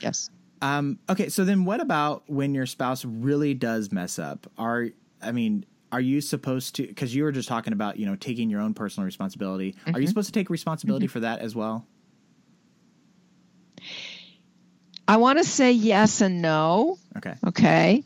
Yes. 0.00 0.30
Um, 0.62 0.98
okay, 1.10 1.28
so 1.28 1.44
then 1.44 1.66
what 1.66 1.80
about 1.80 2.22
when 2.30 2.54
your 2.54 2.64
spouse 2.64 3.04
really 3.04 3.52
does 3.52 3.92
mess 3.92 4.18
up? 4.18 4.50
Are 4.56 4.88
I 5.22 5.32
mean, 5.32 5.66
are 5.96 6.00
you 6.00 6.20
supposed 6.20 6.74
to? 6.74 6.86
Because 6.86 7.14
you 7.14 7.24
were 7.24 7.32
just 7.32 7.48
talking 7.48 7.72
about 7.72 7.98
you 7.98 8.04
know 8.04 8.16
taking 8.16 8.50
your 8.50 8.60
own 8.60 8.74
personal 8.74 9.06
responsibility. 9.06 9.76
Are 9.86 9.92
you 9.92 9.94
mm-hmm. 9.94 10.08
supposed 10.08 10.26
to 10.26 10.32
take 10.32 10.50
responsibility 10.50 11.06
mm-hmm. 11.06 11.12
for 11.14 11.20
that 11.20 11.38
as 11.38 11.56
well? 11.56 11.86
I 15.08 15.16
want 15.16 15.38
to 15.38 15.44
say 15.44 15.72
yes 15.72 16.20
and 16.20 16.42
no. 16.42 16.98
Okay. 17.16 17.32
Okay. 17.46 18.04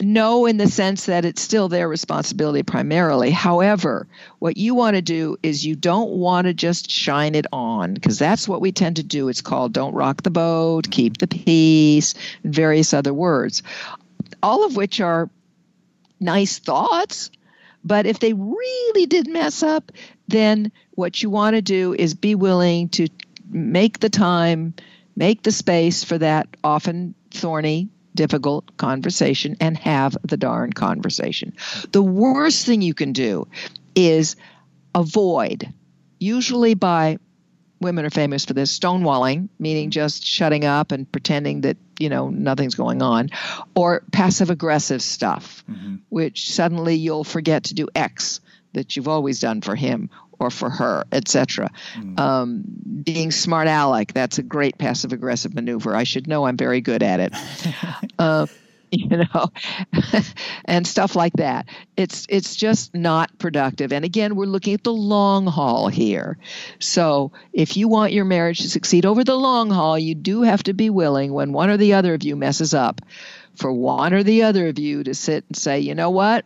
No, 0.00 0.46
in 0.46 0.58
the 0.58 0.68
sense 0.68 1.06
that 1.06 1.24
it's 1.24 1.42
still 1.42 1.68
their 1.68 1.88
responsibility 1.88 2.62
primarily. 2.62 3.32
However, 3.32 4.06
what 4.38 4.56
you 4.56 4.76
want 4.76 4.94
to 4.94 5.02
do 5.02 5.38
is 5.42 5.66
you 5.66 5.74
don't 5.74 6.10
want 6.10 6.46
to 6.46 6.54
just 6.54 6.88
shine 6.88 7.34
it 7.34 7.46
on 7.52 7.94
because 7.94 8.16
that's 8.16 8.48
what 8.48 8.60
we 8.60 8.70
tend 8.70 8.96
to 8.96 9.02
do. 9.02 9.28
It's 9.28 9.42
called 9.42 9.72
don't 9.72 9.94
rock 9.94 10.22
the 10.22 10.30
boat, 10.30 10.88
keep 10.88 11.18
the 11.18 11.26
peace, 11.26 12.14
and 12.44 12.54
various 12.54 12.94
other 12.94 13.12
words, 13.12 13.64
all 14.40 14.64
of 14.64 14.76
which 14.76 15.00
are 15.00 15.28
nice 16.22 16.58
thoughts. 16.58 17.30
But 17.84 18.06
if 18.06 18.20
they 18.20 18.32
really 18.32 19.06
did 19.06 19.28
mess 19.28 19.62
up, 19.62 19.90
then 20.28 20.70
what 20.92 21.22
you 21.22 21.30
want 21.30 21.56
to 21.56 21.62
do 21.62 21.94
is 21.94 22.14
be 22.14 22.34
willing 22.34 22.88
to 22.90 23.08
make 23.50 23.98
the 23.98 24.08
time, 24.08 24.74
make 25.16 25.42
the 25.42 25.52
space 25.52 26.04
for 26.04 26.16
that 26.18 26.48
often 26.62 27.14
thorny, 27.32 27.88
difficult 28.14 28.76
conversation 28.76 29.56
and 29.60 29.76
have 29.78 30.16
the 30.22 30.36
darn 30.36 30.72
conversation. 30.72 31.54
The 31.90 32.02
worst 32.02 32.66
thing 32.66 32.82
you 32.82 32.94
can 32.94 33.12
do 33.12 33.48
is 33.94 34.36
avoid, 34.94 35.72
usually 36.18 36.74
by 36.74 37.18
women 37.80 38.04
are 38.04 38.10
famous 38.10 38.44
for 38.44 38.52
this 38.52 38.78
stonewalling, 38.78 39.48
meaning 39.58 39.90
just 39.90 40.24
shutting 40.24 40.64
up 40.64 40.92
and 40.92 41.10
pretending 41.10 41.62
that, 41.62 41.76
you 42.02 42.08
know, 42.08 42.28
nothing's 42.28 42.74
going 42.74 43.00
on, 43.00 43.30
or 43.76 44.02
passive 44.10 44.50
aggressive 44.50 45.00
stuff, 45.00 45.64
which 46.08 46.50
suddenly 46.50 46.96
you'll 46.96 47.24
forget 47.24 47.64
to 47.64 47.74
do 47.74 47.88
X 47.94 48.40
that 48.72 48.96
you've 48.96 49.08
always 49.08 49.38
done 49.38 49.60
for 49.60 49.76
him 49.76 50.10
or 50.38 50.50
for 50.50 50.68
her, 50.68 51.04
etc. 51.12 51.70
Um, 52.18 52.64
being 53.04 53.30
smart 53.30 53.68
aleck, 53.68 54.12
that's 54.12 54.38
a 54.38 54.42
great 54.42 54.76
passive 54.78 55.12
aggressive 55.12 55.54
maneuver. 55.54 55.94
I 55.94 56.02
should 56.02 56.26
know 56.26 56.44
I'm 56.44 56.56
very 56.56 56.80
good 56.80 57.04
at 57.04 57.20
it. 57.20 57.34
uh, 58.18 58.46
you 58.94 59.08
know, 59.08 59.50
and 60.66 60.86
stuff 60.86 61.16
like 61.16 61.32
that. 61.34 61.66
It's 61.96 62.26
it's 62.28 62.54
just 62.56 62.94
not 62.94 63.38
productive. 63.38 63.90
And 63.90 64.04
again, 64.04 64.36
we're 64.36 64.44
looking 64.44 64.74
at 64.74 64.84
the 64.84 64.92
long 64.92 65.46
haul 65.46 65.88
here. 65.88 66.36
So 66.78 67.32
if 67.54 67.78
you 67.78 67.88
want 67.88 68.12
your 68.12 68.26
marriage 68.26 68.58
to 68.58 68.68
succeed 68.68 69.06
over 69.06 69.24
the 69.24 69.34
long 69.34 69.70
haul, 69.70 69.98
you 69.98 70.14
do 70.14 70.42
have 70.42 70.62
to 70.64 70.74
be 70.74 70.90
willing 70.90 71.32
when 71.32 71.54
one 71.54 71.70
or 71.70 71.78
the 71.78 71.94
other 71.94 72.12
of 72.12 72.22
you 72.22 72.36
messes 72.36 72.74
up, 72.74 73.00
for 73.54 73.72
one 73.72 74.12
or 74.12 74.22
the 74.22 74.42
other 74.42 74.68
of 74.68 74.78
you 74.78 75.02
to 75.04 75.14
sit 75.14 75.46
and 75.48 75.56
say, 75.56 75.80
you 75.80 75.94
know 75.94 76.10
what, 76.10 76.44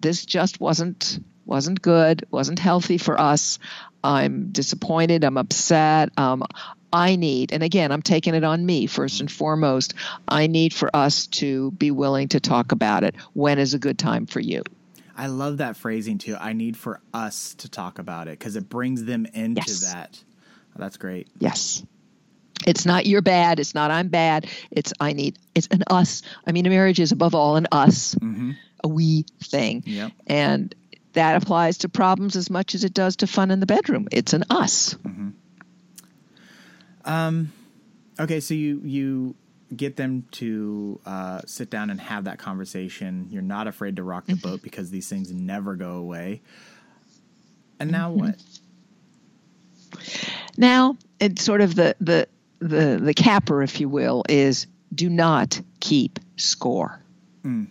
this 0.00 0.26
just 0.26 0.60
wasn't 0.60 1.20
wasn't 1.46 1.80
good, 1.80 2.26
wasn't 2.30 2.58
healthy 2.58 2.98
for 2.98 3.18
us. 3.18 3.60
I'm 4.02 4.50
disappointed. 4.50 5.24
I'm 5.24 5.38
upset. 5.38 6.10
Um, 6.18 6.44
I 6.92 7.16
need, 7.16 7.52
and 7.52 7.62
again, 7.62 7.92
I'm 7.92 8.02
taking 8.02 8.34
it 8.34 8.44
on 8.44 8.64
me 8.64 8.86
first 8.86 9.20
and 9.20 9.30
foremost. 9.30 9.94
I 10.26 10.46
need 10.46 10.72
for 10.72 10.94
us 10.96 11.26
to 11.28 11.70
be 11.72 11.90
willing 11.90 12.28
to 12.28 12.40
talk 12.40 12.72
about 12.72 13.04
it. 13.04 13.14
When 13.34 13.58
is 13.58 13.74
a 13.74 13.78
good 13.78 13.98
time 13.98 14.26
for 14.26 14.40
you? 14.40 14.62
I 15.16 15.26
love 15.26 15.58
that 15.58 15.76
phrasing 15.76 16.18
too. 16.18 16.36
I 16.38 16.52
need 16.52 16.76
for 16.76 17.00
us 17.12 17.54
to 17.56 17.68
talk 17.68 17.98
about 17.98 18.28
it 18.28 18.38
because 18.38 18.56
it 18.56 18.68
brings 18.68 19.04
them 19.04 19.26
into 19.34 19.62
Yes. 19.66 19.92
that. 19.92 20.22
That's 20.76 20.96
great. 20.96 21.26
Yes. 21.40 21.82
It's 22.66 22.86
not 22.86 23.06
you're 23.06 23.22
bad. 23.22 23.58
It's 23.60 23.74
not 23.74 23.90
I'm 23.90 24.08
bad. 24.08 24.46
It's 24.70 24.92
I 25.00 25.12
need. 25.12 25.38
It's 25.54 25.66
an 25.70 25.82
us. 25.90 26.22
I 26.46 26.52
mean, 26.52 26.66
a 26.66 26.70
marriage 26.70 27.00
is 27.00 27.12
above 27.12 27.34
all 27.34 27.56
an 27.56 27.66
us, 27.72 28.14
Mm-hmm. 28.14 28.52
a 28.84 28.88
we 28.88 29.24
thing. 29.42 29.82
Yep. 29.86 30.12
and 30.26 30.74
that 31.14 31.42
applies 31.42 31.78
to 31.78 31.88
problems 31.88 32.36
as 32.36 32.48
much 32.50 32.74
as 32.76 32.84
it 32.84 32.94
does 32.94 33.16
to 33.16 33.26
fun 33.26 33.50
in 33.50 33.58
the 33.60 33.66
bedroom. 33.66 34.06
It's 34.12 34.34
an 34.34 34.44
us. 34.50 34.94
Mm-hmm. 34.94 35.30
Um, 37.08 37.52
okay, 38.20 38.38
so 38.38 38.54
you 38.54 38.80
you 38.84 39.34
get 39.74 39.96
them 39.96 40.26
to 40.30 41.00
uh, 41.04 41.40
sit 41.46 41.70
down 41.70 41.90
and 41.90 42.00
have 42.00 42.24
that 42.24 42.38
conversation. 42.38 43.28
You're 43.30 43.42
not 43.42 43.66
afraid 43.66 43.96
to 43.96 44.02
rock 44.02 44.26
the 44.26 44.34
mm-hmm. 44.34 44.48
boat 44.48 44.62
because 44.62 44.90
these 44.90 45.08
things 45.08 45.32
never 45.32 45.74
go 45.74 45.92
away. 45.92 46.42
And 47.80 47.90
now 47.90 48.10
mm-hmm. 48.10 48.20
what? 48.20 48.36
Now 50.56 50.96
it's 51.18 51.42
sort 51.42 51.62
of 51.62 51.74
the 51.74 51.96
the 52.00 52.28
the 52.60 53.00
the 53.02 53.14
capper, 53.14 53.62
if 53.62 53.80
you 53.80 53.88
will, 53.88 54.22
is 54.28 54.66
do 54.94 55.08
not 55.08 55.60
keep 55.80 56.18
score. 56.36 57.00
Mm. 57.42 57.68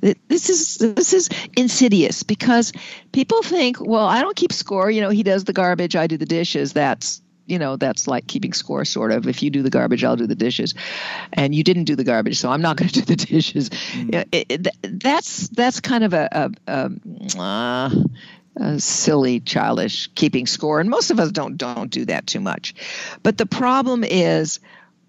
This 0.00 0.48
is 0.48 0.78
this 0.78 1.12
is 1.12 1.28
insidious 1.56 2.22
because 2.22 2.72
people 3.12 3.42
think, 3.42 3.78
well, 3.80 4.06
I 4.06 4.22
don't 4.22 4.36
keep 4.36 4.52
score. 4.52 4.90
You 4.90 5.00
know, 5.02 5.10
he 5.10 5.22
does 5.22 5.44
the 5.44 5.52
garbage, 5.52 5.96
I 5.96 6.06
do 6.06 6.16
the 6.16 6.26
dishes. 6.26 6.72
That's 6.72 7.20
you 7.46 7.58
know 7.58 7.76
that's 7.76 8.06
like 8.06 8.26
keeping 8.26 8.52
score 8.52 8.84
sort 8.84 9.12
of 9.12 9.26
if 9.26 9.42
you 9.42 9.50
do 9.50 9.62
the 9.62 9.70
garbage 9.70 10.04
i'll 10.04 10.16
do 10.16 10.26
the 10.26 10.34
dishes 10.34 10.74
and 11.32 11.54
you 11.54 11.62
didn't 11.62 11.84
do 11.84 11.96
the 11.96 12.04
garbage 12.04 12.38
so 12.38 12.50
i'm 12.50 12.62
not 12.62 12.76
going 12.76 12.88
to 12.90 13.00
do 13.00 13.06
the 13.06 13.16
dishes 13.16 13.70
mm. 13.70 14.26
it, 14.32 14.46
it, 14.48 15.00
that's 15.00 15.48
that's 15.48 15.80
kind 15.80 16.04
of 16.04 16.12
a, 16.14 16.50
a, 16.66 16.72
a, 16.72 17.40
uh, 17.40 17.90
a, 18.56 18.78
silly 18.78 19.40
childish 19.40 20.08
keeping 20.14 20.46
score 20.46 20.80
and 20.80 20.88
most 20.88 21.10
of 21.10 21.18
us 21.18 21.30
don't 21.30 21.56
don't 21.56 21.90
do 21.90 22.04
that 22.04 22.26
too 22.26 22.40
much 22.40 22.74
but 23.22 23.36
the 23.38 23.46
problem 23.46 24.04
is 24.04 24.60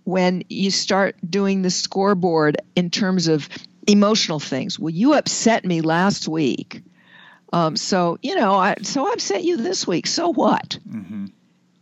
when 0.03 0.43
you 0.49 0.69
start 0.69 1.15
doing 1.27 1.61
the 1.61 1.71
scoreboard 1.71 2.57
in 2.75 2.91
terms 2.91 3.27
of 3.27 3.49
emotional 3.87 4.39
things. 4.39 4.79
Well, 4.79 4.93
you 4.93 5.13
upset 5.13 5.65
me 5.65 5.81
last 5.81 6.27
week. 6.27 6.81
Um, 7.53 7.75
so 7.75 8.17
you 8.21 8.35
know, 8.35 8.55
I 8.55 8.75
so 8.81 9.07
I 9.07 9.13
upset 9.13 9.43
you 9.43 9.57
this 9.57 9.87
week. 9.87 10.07
So 10.07 10.33
what? 10.33 10.77
Mm-hmm. 10.87 11.27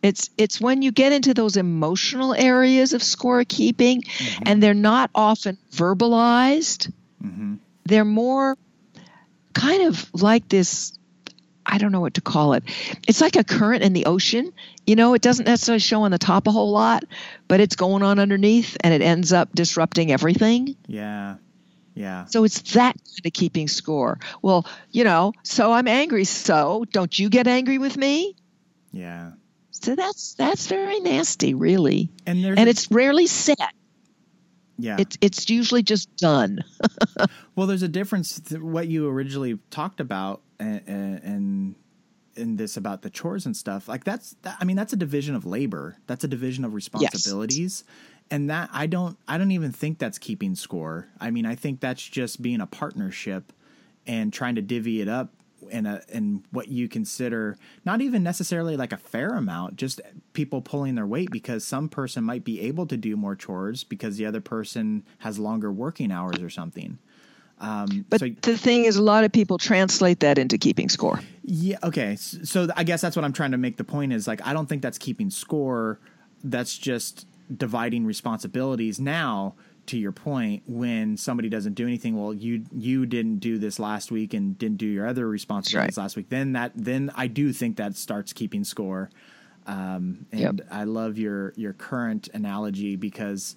It's 0.03 0.29
it's 0.37 0.59
when 0.59 0.81
you 0.81 0.91
get 0.91 1.13
into 1.13 1.33
those 1.33 1.55
emotional 1.55 2.33
areas 2.33 2.93
of 2.93 3.01
scorekeeping, 3.01 4.03
mm-hmm. 4.03 4.43
and 4.45 4.61
they're 4.61 4.73
not 4.73 5.09
often 5.15 5.57
verbalized. 5.71 6.91
Mm-hmm. 7.23 7.55
They're 7.85 8.05
more 8.05 8.57
kind 9.53 9.83
of 9.83 10.09
like 10.13 10.49
this. 10.49 10.97
I 11.65 11.77
don't 11.77 11.93
know 11.93 12.01
what 12.01 12.15
to 12.15 12.21
call 12.21 12.53
it. 12.53 12.65
It's 13.07 13.21
like 13.21 13.37
a 13.37 13.43
current 13.45 13.83
in 13.83 13.93
the 13.93 14.05
ocean. 14.05 14.51
You 14.85 14.97
know, 14.97 15.13
it 15.13 15.21
doesn't 15.21 15.45
necessarily 15.45 15.79
show 15.79 16.01
on 16.01 16.11
the 16.11 16.17
top 16.17 16.47
a 16.47 16.51
whole 16.51 16.71
lot, 16.71 17.05
but 17.47 17.61
it's 17.61 17.77
going 17.77 18.03
on 18.03 18.19
underneath, 18.19 18.75
and 18.83 18.93
it 18.93 19.01
ends 19.01 19.31
up 19.31 19.55
disrupting 19.55 20.11
everything. 20.11 20.75
Yeah. 20.85 21.37
Yeah. 21.95 22.25
So 22.25 22.43
it's 22.43 22.73
that 22.73 22.95
kind 22.95 23.25
of 23.25 23.31
keeping 23.31 23.69
score. 23.69 24.19
Well, 24.41 24.65
you 24.91 25.05
know, 25.05 25.31
so 25.43 25.71
I'm 25.71 25.87
angry. 25.87 26.25
So 26.25 26.85
don't 26.91 27.17
you 27.17 27.29
get 27.29 27.47
angry 27.47 27.77
with 27.77 27.95
me? 27.95 28.35
Yeah. 28.91 29.31
So 29.73 29.95
that's 29.95 30.33
that's 30.35 30.67
very 30.67 30.99
nasty, 30.99 31.53
really. 31.53 32.09
And 32.25 32.43
and 32.45 32.69
it's 32.69 32.89
rarely 32.89 33.27
said. 33.27 33.57
Yeah. 34.77 34.97
It's 34.99 35.17
it's 35.21 35.49
usually 35.49 35.83
just 35.83 36.15
done. 36.17 36.63
well, 37.55 37.67
there's 37.67 37.83
a 37.83 37.87
difference. 37.87 38.41
what 38.51 38.87
you 38.87 39.07
originally 39.07 39.59
talked 39.69 39.99
about, 39.99 40.41
and, 40.59 40.81
and 40.87 41.75
in 42.35 42.55
this 42.55 42.77
about 42.77 43.03
the 43.03 43.11
chores 43.11 43.45
and 43.45 43.55
stuff 43.55 43.87
like 43.87 44.03
that's 44.03 44.35
that, 44.41 44.57
i 44.59 44.65
mean 44.65 44.75
that's 44.75 44.91
a 44.91 44.95
division 44.95 45.35
of 45.35 45.45
labor 45.45 45.95
that's 46.07 46.23
a 46.23 46.27
division 46.27 46.65
of 46.65 46.73
responsibilities 46.73 47.83
yes 47.85 47.95
and 48.33 48.49
that 48.49 48.69
I 48.73 48.87
don't 48.87 49.17
I 49.27 49.37
don't 49.37 49.51
even 49.51 49.71
think 49.71 49.99
that's 49.99 50.17
keeping 50.17 50.55
score. 50.55 51.07
I 51.19 51.29
mean, 51.29 51.45
I 51.45 51.55
think 51.55 51.79
that's 51.79 52.01
just 52.01 52.41
being 52.41 52.61
a 52.61 52.67
partnership 52.67 53.53
and 54.07 54.33
trying 54.33 54.55
to 54.55 54.61
divvy 54.61 55.01
it 55.01 55.07
up 55.07 55.33
in 55.69 55.85
a 55.85 56.01
in 56.09 56.43
what 56.51 56.67
you 56.67 56.87
consider 56.87 57.57
not 57.85 58.01
even 58.01 58.23
necessarily 58.23 58.77
like 58.77 58.91
a 58.91 58.97
fair 58.97 59.35
amount, 59.35 59.75
just 59.75 60.01
people 60.33 60.61
pulling 60.61 60.95
their 60.95 61.07
weight 61.07 61.29
because 61.31 61.63
some 61.63 61.89
person 61.89 62.23
might 62.23 62.43
be 62.43 62.61
able 62.61 62.85
to 62.87 62.97
do 62.97 63.15
more 63.15 63.35
chores 63.35 63.83
because 63.83 64.17
the 64.17 64.25
other 64.25 64.41
person 64.41 65.03
has 65.19 65.39
longer 65.39 65.71
working 65.71 66.11
hours 66.11 66.41
or 66.41 66.49
something. 66.49 66.97
Um, 67.59 68.05
but 68.09 68.19
so, 68.19 68.27
the 68.41 68.57
thing 68.57 68.85
is, 68.85 68.97
a 68.97 69.01
lot 69.01 69.23
of 69.23 69.31
people 69.31 69.57
translate 69.57 70.19
that 70.19 70.37
into 70.37 70.57
keeping 70.57 70.89
score. 70.89 71.21
Yeah. 71.43 71.77
Okay. 71.83 72.15
So 72.17 72.67
I 72.75 72.83
guess 72.83 73.01
that's 73.01 73.15
what 73.15 73.23
I'm 73.23 73.33
trying 73.33 73.51
to 73.51 73.57
make 73.57 73.77
the 73.77 73.83
point 73.83 74.11
is 74.11 74.27
like 74.27 74.45
I 74.45 74.53
don't 74.53 74.67
think 74.67 74.81
that's 74.81 74.97
keeping 74.97 75.29
score. 75.29 75.99
That's 76.43 76.77
just 76.77 77.25
dividing 77.55 78.05
responsibilities 78.05 78.99
now 78.99 79.55
to 79.85 79.97
your 79.97 80.11
point 80.11 80.63
when 80.65 81.17
somebody 81.17 81.49
doesn't 81.49 81.73
do 81.73 81.85
anything 81.85 82.19
well 82.19 82.33
you 82.33 82.63
you 82.71 83.05
didn't 83.05 83.37
do 83.37 83.57
this 83.57 83.79
last 83.79 84.11
week 84.11 84.33
and 84.33 84.57
didn't 84.57 84.77
do 84.77 84.85
your 84.85 85.07
other 85.07 85.27
responsibilities 85.27 85.97
right. 85.97 86.03
last 86.03 86.15
week 86.15 86.29
then 86.29 86.53
that 86.53 86.71
then 86.75 87.11
i 87.15 87.27
do 87.27 87.51
think 87.51 87.77
that 87.77 87.95
starts 87.95 88.33
keeping 88.33 88.63
score 88.63 89.09
um, 89.65 90.25
and 90.31 90.59
yep. 90.59 90.67
i 90.71 90.83
love 90.83 91.17
your 91.17 91.53
your 91.55 91.73
current 91.73 92.29
analogy 92.33 92.95
because 92.95 93.55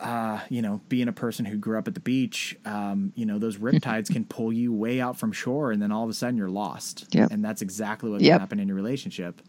uh, 0.00 0.40
you 0.48 0.62
know, 0.62 0.80
being 0.88 1.06
a 1.06 1.12
person 1.12 1.44
who 1.44 1.56
grew 1.56 1.78
up 1.78 1.86
at 1.86 1.94
the 1.94 2.00
beach, 2.00 2.56
um, 2.64 3.12
you 3.14 3.24
know, 3.24 3.38
those 3.38 3.56
riptides 3.58 4.10
can 4.10 4.24
pull 4.24 4.52
you 4.52 4.72
way 4.72 5.00
out 5.00 5.16
from 5.16 5.30
shore, 5.30 5.70
and 5.70 5.80
then 5.80 5.92
all 5.92 6.02
of 6.02 6.10
a 6.10 6.14
sudden 6.14 6.36
you're 6.36 6.50
lost. 6.50 7.06
Yep. 7.14 7.30
And 7.30 7.44
that's 7.44 7.62
exactly 7.62 8.10
what 8.10 8.20
yep. 8.20 8.32
can 8.32 8.40
happen 8.40 8.58
in 8.58 8.66
your 8.66 8.74
relationship 8.74 9.40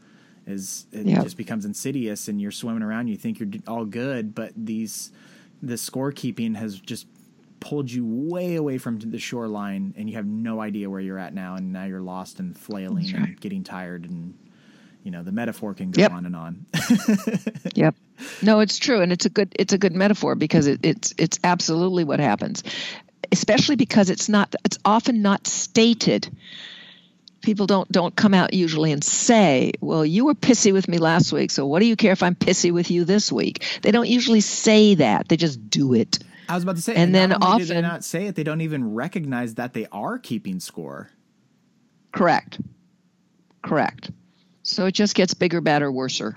is 0.45 0.85
it 0.91 1.05
just 1.21 1.37
becomes 1.37 1.65
insidious 1.65 2.27
and 2.27 2.41
you're 2.41 2.51
swimming 2.51 2.83
around 2.83 3.07
you 3.07 3.15
think 3.15 3.39
you're 3.39 3.49
all 3.67 3.85
good 3.85 4.35
but 4.35 4.51
these 4.55 5.11
the 5.63 5.75
scorekeeping 5.75 6.55
has 6.55 6.77
just 6.77 7.07
pulled 7.61 7.89
you 7.89 8.05
way 8.05 8.55
away 8.55 8.77
from 8.77 8.99
the 8.99 9.17
shoreline 9.17 9.93
and 9.97 10.09
you 10.09 10.17
have 10.17 10.25
no 10.25 10.59
idea 10.59 10.89
where 10.89 10.99
you're 10.99 11.17
at 11.17 11.33
now 11.33 11.55
and 11.55 11.71
now 11.71 11.85
you're 11.85 12.01
lost 12.01 12.39
and 12.39 12.57
flailing 12.57 13.05
right. 13.13 13.15
and 13.15 13.39
getting 13.39 13.63
tired 13.63 14.03
and 14.03 14.37
you 15.03 15.11
know 15.11 15.23
the 15.23 15.31
metaphor 15.31 15.73
can 15.73 15.89
go 15.91 16.01
yep. 16.01 16.11
on 16.11 16.25
and 16.25 16.35
on 16.35 16.65
yep 17.73 17.95
no 18.41 18.59
it's 18.59 18.77
true 18.77 18.99
and 18.99 19.13
it's 19.13 19.25
a 19.25 19.29
good 19.29 19.55
it's 19.57 19.71
a 19.71 19.77
good 19.77 19.93
metaphor 19.93 20.35
because 20.35 20.67
it, 20.67 20.81
it's 20.83 21.13
it's 21.17 21.39
absolutely 21.45 22.03
what 22.03 22.19
happens 22.19 22.63
especially 23.31 23.77
because 23.77 24.09
it's 24.09 24.27
not 24.27 24.53
it's 24.65 24.77
often 24.83 25.21
not 25.21 25.47
stated 25.47 26.29
people 27.43 27.67
don't 27.67 27.89
don't 27.91 28.15
come 28.15 28.33
out 28.33 28.53
usually 28.53 28.91
and 28.91 29.03
say, 29.03 29.73
"Well, 29.81 30.03
you 30.03 30.25
were 30.25 30.33
pissy 30.33 30.73
with 30.73 30.87
me 30.87 30.97
last 30.97 31.31
week, 31.31 31.51
so 31.51 31.67
what 31.67 31.79
do 31.79 31.85
you 31.85 31.95
care 31.95 32.11
if 32.11 32.23
I'm 32.23 32.35
pissy 32.35 32.71
with 32.71 32.89
you 32.89 33.05
this 33.05 33.31
week?" 33.31 33.63
They 33.83 33.91
don't 33.91 34.07
usually 34.07 34.41
say 34.41 34.95
that. 34.95 35.27
They 35.27 35.37
just 35.37 35.69
do 35.69 35.93
it. 35.93 36.19
I 36.49 36.55
was 36.55 36.63
about 36.63 36.77
to 36.77 36.81
say, 36.81 36.93
and, 36.93 37.15
and 37.15 37.15
then 37.15 37.33
often 37.33 37.67
they 37.67 37.81
not 37.81 38.03
say 38.03 38.25
it. 38.25 38.35
They 38.35 38.43
don't 38.43 38.61
even 38.61 38.95
recognize 38.95 39.55
that 39.55 39.73
they 39.73 39.85
are 39.91 40.17
keeping 40.17 40.59
score. 40.59 41.09
Correct. 42.11 42.59
Correct. 43.61 44.09
So 44.63 44.85
it 44.87 44.93
just 44.93 45.15
gets 45.15 45.33
bigger, 45.33 45.61
badder, 45.61 45.91
worser. 45.91 46.35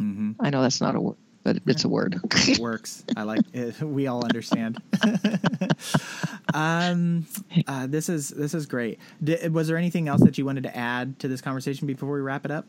Mm-hmm. 0.00 0.32
I 0.40 0.50
know 0.50 0.62
that's 0.62 0.80
not 0.80 0.94
a 0.94 1.00
word 1.00 1.16
but 1.42 1.58
it's 1.66 1.84
a 1.84 1.88
word. 1.88 2.20
it 2.32 2.58
works. 2.60 3.04
I 3.16 3.22
like 3.22 3.40
it. 3.52 3.80
We 3.90 4.06
all 4.06 4.24
understand. 4.24 4.80
um, 6.54 7.26
uh, 7.66 7.86
this 7.86 8.08
is 8.08 8.28
this 8.28 8.54
is 8.54 8.66
great. 8.66 8.98
Did, 9.22 9.52
was 9.52 9.68
there 9.68 9.76
anything 9.76 10.08
else 10.08 10.22
that 10.22 10.38
you 10.38 10.44
wanted 10.44 10.64
to 10.64 10.76
add 10.76 11.18
to 11.20 11.28
this 11.28 11.40
conversation 11.40 11.86
before 11.86 12.12
we 12.12 12.20
wrap 12.20 12.44
it 12.44 12.50
up? 12.50 12.66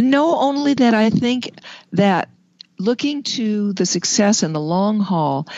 No, 0.00 0.38
only 0.38 0.74
that 0.74 0.94
I 0.94 1.10
think 1.10 1.50
that 1.92 2.28
looking 2.78 3.22
to 3.22 3.72
the 3.72 3.86
success 3.86 4.42
in 4.42 4.52
the 4.52 4.60
long 4.60 5.00
haul 5.00 5.48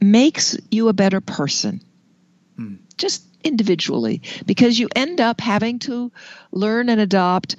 makes 0.00 0.56
you 0.70 0.88
a 0.88 0.92
better 0.92 1.20
person. 1.20 1.82
Mm. 2.58 2.78
Just 2.96 3.24
individually, 3.44 4.22
because 4.46 4.78
you 4.78 4.88
end 4.94 5.20
up 5.20 5.40
having 5.40 5.78
to 5.80 6.12
learn 6.52 6.88
and 6.88 7.00
adopt 7.00 7.56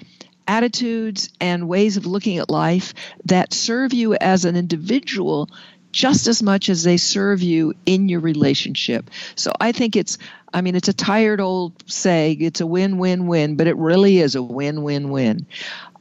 attitudes 0.50 1.30
and 1.40 1.70
ways 1.70 1.96
of 1.96 2.08
looking 2.08 2.40
at 2.40 2.50
life 2.50 2.96
that 3.26 3.54
serve 3.54 3.94
you 3.94 4.16
as 4.16 4.44
an 4.44 4.56
individual 4.56 5.48
just 5.92 6.28
as 6.28 6.44
much 6.44 6.70
as 6.70 6.84
they 6.84 6.98
serve 6.98 7.42
you 7.42 7.74
in 7.86 8.10
your 8.10 8.20
relationship. 8.20 9.10
So 9.36 9.52
I 9.60 9.72
think 9.72 9.96
it's, 9.96 10.18
I 10.54 10.62
mean, 10.62 10.76
it's 10.76 10.88
a 10.88 10.94
tired 10.94 11.40
old 11.40 11.74
saying, 11.90 12.42
it's 12.42 12.62
a 12.62 12.68
win 12.68 12.98
win 12.98 13.28
win, 13.28 13.56
but 13.56 13.68
it 13.68 13.78
really 13.78 14.18
is 14.18 14.36
a 14.36 14.44
win 14.44 14.84
win 14.84 15.10
win. 15.10 15.46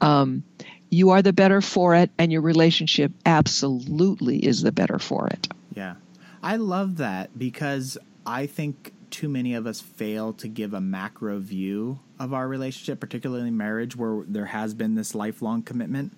Um, 0.01 0.43
you 0.91 1.11
are 1.11 1.21
the 1.21 1.35
better 1.35 1.61
for 1.61 1.95
it, 1.95 2.11
and 2.19 2.33
your 2.33 2.41
relationship 2.41 3.13
absolutely 3.27 4.39
is 4.39 4.63
the 4.63 4.73
better 4.73 4.99
for 4.99 5.27
it. 5.27 5.49
Yeah. 5.75 5.97
I 6.43 6.57
love 6.57 6.97
that 6.99 7.39
because 7.39 7.99
I 8.25 8.47
think 8.47 8.93
too 9.11 9.29
many 9.29 9.55
of 9.55 9.67
us 9.67 9.81
fail 9.81 10.33
to 10.35 10.49
give 10.49 10.75
a 10.75 10.81
macro 10.81 11.39
view 11.39 12.01
of 12.19 12.33
our 12.33 12.49
relationship, 12.49 13.01
particularly 13.01 13.51
marriage, 13.51 13.97
where 13.97 14.25
there 14.27 14.47
has 14.47 14.75
been 14.75 14.95
this 14.95 15.15
lifelong 15.15 15.63
commitment. 15.63 16.13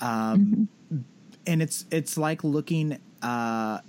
Um, 0.00 0.68
mm-hmm. 0.92 0.98
And 1.46 1.62
it's 1.62 1.86
it's 1.90 2.18
like 2.18 2.44
looking 2.44 2.98
uh, 3.22 3.80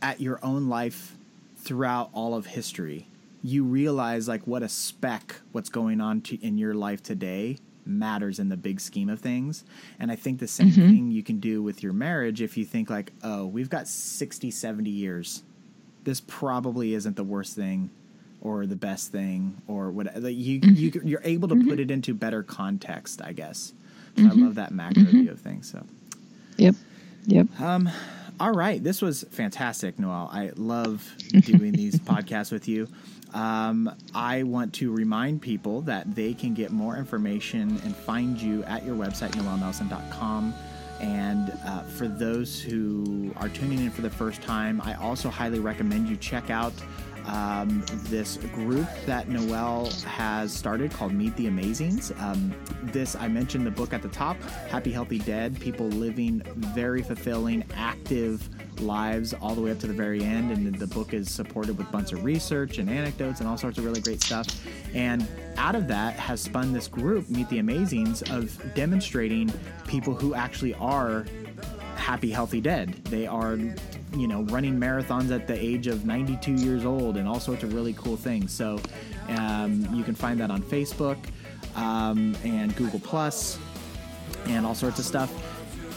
at 0.00 0.20
your 0.20 0.38
own 0.42 0.68
life 0.68 1.16
throughout 1.56 2.10
all 2.12 2.34
of 2.34 2.46
history. 2.46 3.06
You 3.42 3.64
realize 3.64 4.26
like 4.26 4.46
what 4.46 4.62
a 4.62 4.68
speck 4.68 5.36
what's 5.52 5.68
going 5.68 6.00
on 6.00 6.22
to, 6.22 6.42
in 6.42 6.56
your 6.56 6.74
life 6.74 7.02
today 7.02 7.58
matters 7.86 8.38
in 8.38 8.48
the 8.48 8.56
big 8.56 8.80
scheme 8.80 9.08
of 9.08 9.20
things. 9.20 9.64
And 9.98 10.10
I 10.10 10.16
think 10.16 10.40
the 10.40 10.48
same 10.48 10.70
mm-hmm. 10.70 10.88
thing 10.88 11.10
you 11.10 11.22
can 11.22 11.40
do 11.40 11.62
with 11.62 11.82
your 11.82 11.92
marriage 11.92 12.40
if 12.40 12.56
you 12.56 12.64
think 12.64 12.90
like, 12.90 13.12
oh, 13.22 13.46
we've 13.46 13.70
got 13.70 13.88
60, 13.88 14.50
70 14.50 14.90
years. 14.90 15.42
This 16.04 16.20
probably 16.20 16.94
isn't 16.94 17.16
the 17.16 17.24
worst 17.24 17.56
thing 17.56 17.90
or 18.44 18.66
the 18.66 18.76
best 18.76 19.10
thing 19.10 19.60
or 19.66 19.90
what 19.90 20.06
like 20.22 20.36
you, 20.36 20.60
mm-hmm. 20.60 20.74
you 20.74 21.00
you're 21.02 21.22
able 21.24 21.48
to 21.48 21.54
mm-hmm. 21.54 21.68
put 21.68 21.80
it 21.80 21.90
into 21.90 22.12
better 22.12 22.42
context 22.42 23.22
i 23.22 23.32
guess 23.32 23.72
so 24.16 24.22
mm-hmm. 24.22 24.42
i 24.42 24.44
love 24.44 24.54
that 24.54 24.70
macro 24.70 25.02
mm-hmm. 25.02 25.22
view 25.22 25.30
of 25.30 25.40
things 25.40 25.70
so 25.70 25.82
yep 26.58 26.74
yep 27.26 27.46
um 27.58 27.88
all 28.38 28.52
right 28.52 28.84
this 28.84 29.00
was 29.00 29.24
fantastic 29.30 29.98
noelle 29.98 30.28
i 30.30 30.50
love 30.56 31.10
doing 31.40 31.72
these 31.72 31.96
podcasts 31.96 32.52
with 32.52 32.68
you 32.68 32.86
um, 33.32 33.92
I 34.14 34.44
want 34.44 34.72
to 34.74 34.92
remind 34.92 35.42
people 35.42 35.80
that 35.82 36.14
they 36.14 36.34
can 36.34 36.54
get 36.54 36.70
more 36.70 36.96
information 36.96 37.80
and 37.84 37.96
find 37.96 38.40
you 38.40 38.62
at 38.62 38.84
your 38.86 38.94
website, 38.94 39.30
noellenelson.com. 39.32 40.54
And 41.04 41.52
uh, 41.66 41.82
for 41.82 42.08
those 42.08 42.62
who 42.62 43.30
are 43.36 43.50
tuning 43.50 43.80
in 43.80 43.90
for 43.90 44.00
the 44.00 44.10
first 44.10 44.40
time, 44.40 44.80
I 44.80 44.94
also 44.94 45.28
highly 45.28 45.58
recommend 45.58 46.08
you 46.08 46.16
check 46.16 46.48
out 46.48 46.72
um, 47.26 47.84
this 48.04 48.38
group 48.54 48.88
that 49.04 49.28
Noelle 49.28 49.90
has 50.06 50.52
started 50.52 50.92
called 50.92 51.12
Meet 51.12 51.36
the 51.36 51.46
Amazings. 51.46 52.18
Um, 52.22 52.54
this, 52.84 53.16
I 53.16 53.28
mentioned 53.28 53.66
the 53.66 53.70
book 53.70 53.92
at 53.92 54.00
the 54.00 54.08
top 54.08 54.40
Happy, 54.68 54.92
Healthy, 54.92 55.18
Dead 55.20 55.60
people 55.60 55.88
living 55.88 56.42
very 56.56 57.02
fulfilling, 57.02 57.64
active 57.74 58.48
lives 58.80 59.34
all 59.34 59.54
the 59.54 59.60
way 59.60 59.70
up 59.72 59.78
to 59.80 59.86
the 59.86 59.94
very 59.94 60.22
end. 60.22 60.50
And 60.52 60.74
the 60.74 60.86
book 60.86 61.12
is 61.12 61.30
supported 61.30 61.76
with 61.76 61.90
bunch 61.92 62.12
of 62.12 62.24
research 62.24 62.78
and 62.78 62.88
anecdotes 62.88 63.40
and 63.40 63.48
all 63.48 63.58
sorts 63.58 63.76
of 63.76 63.84
really 63.84 64.00
great 64.00 64.22
stuff. 64.22 64.46
And 64.94 65.26
out 65.56 65.74
of 65.74 65.88
that 65.88 66.14
has 66.14 66.40
spun 66.40 66.72
this 66.72 66.88
group, 66.88 67.28
Meet 67.28 67.48
the 67.48 67.58
Amazings, 67.58 68.22
of 68.34 68.74
demonstrating 68.74 69.52
people 69.86 70.14
who 70.14 70.34
actually 70.34 70.74
are 70.74 71.26
happy, 71.96 72.30
healthy, 72.30 72.60
dead. 72.60 72.94
They 73.04 73.26
are 73.26 73.58
you 74.16 74.28
know, 74.28 74.42
running 74.44 74.78
marathons 74.78 75.30
at 75.30 75.46
the 75.46 75.58
age 75.58 75.86
of 75.86 76.04
92 76.04 76.52
years 76.52 76.84
old 76.84 77.16
and 77.16 77.28
all 77.28 77.40
sorts 77.40 77.62
of 77.62 77.74
really 77.74 77.92
cool 77.94 78.16
things. 78.16 78.52
So 78.52 78.80
um, 79.28 79.88
you 79.92 80.04
can 80.04 80.14
find 80.14 80.38
that 80.40 80.50
on 80.50 80.62
Facebook 80.62 81.18
um, 81.76 82.36
and 82.44 82.74
Google 82.76 83.00
Plus 83.00 83.58
and 84.46 84.64
all 84.64 84.74
sorts 84.74 84.98
of 84.98 85.04
stuff. 85.04 85.32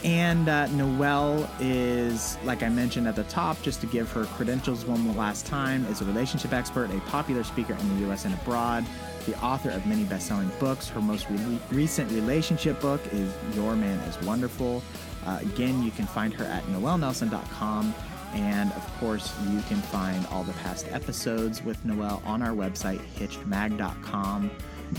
And 0.04 0.48
uh, 0.48 0.68
Noelle 0.68 1.50
is, 1.58 2.38
like 2.44 2.62
I 2.62 2.68
mentioned 2.68 3.08
at 3.08 3.16
the 3.16 3.24
top, 3.24 3.60
just 3.62 3.80
to 3.80 3.86
give 3.86 4.10
her 4.12 4.24
credentials 4.26 4.84
one 4.84 5.16
last 5.16 5.46
time, 5.46 5.84
is 5.86 6.00
a 6.00 6.04
relationship 6.04 6.52
expert, 6.52 6.90
a 6.92 7.00
popular 7.02 7.42
speaker 7.42 7.74
in 7.74 7.88
the 7.94 8.06
U.S. 8.06 8.24
and 8.24 8.32
abroad, 8.34 8.86
the 9.26 9.36
author 9.42 9.70
of 9.70 9.84
many 9.86 10.04
best-selling 10.04 10.50
books. 10.60 10.88
Her 10.88 11.00
most 11.00 11.28
re- 11.28 11.58
recent 11.72 12.10
relationship 12.12 12.80
book 12.80 13.00
is 13.12 13.32
"Your 13.54 13.74
Man 13.74 13.98
Is 14.00 14.20
Wonderful." 14.24 14.82
Uh, 15.26 15.40
again, 15.42 15.82
you 15.82 15.90
can 15.90 16.06
find 16.06 16.32
her 16.34 16.44
at 16.44 16.62
noellenelson.com. 16.66 17.94
And 18.34 18.70
of 18.72 19.00
course, 19.00 19.32
you 19.50 19.60
can 19.62 19.78
find 19.78 20.24
all 20.26 20.44
the 20.44 20.52
past 20.54 20.86
episodes 20.90 21.62
with 21.64 21.82
Noelle 21.84 22.22
on 22.24 22.42
our 22.42 22.54
website, 22.54 23.00
hitchedmag.com. 23.16 24.50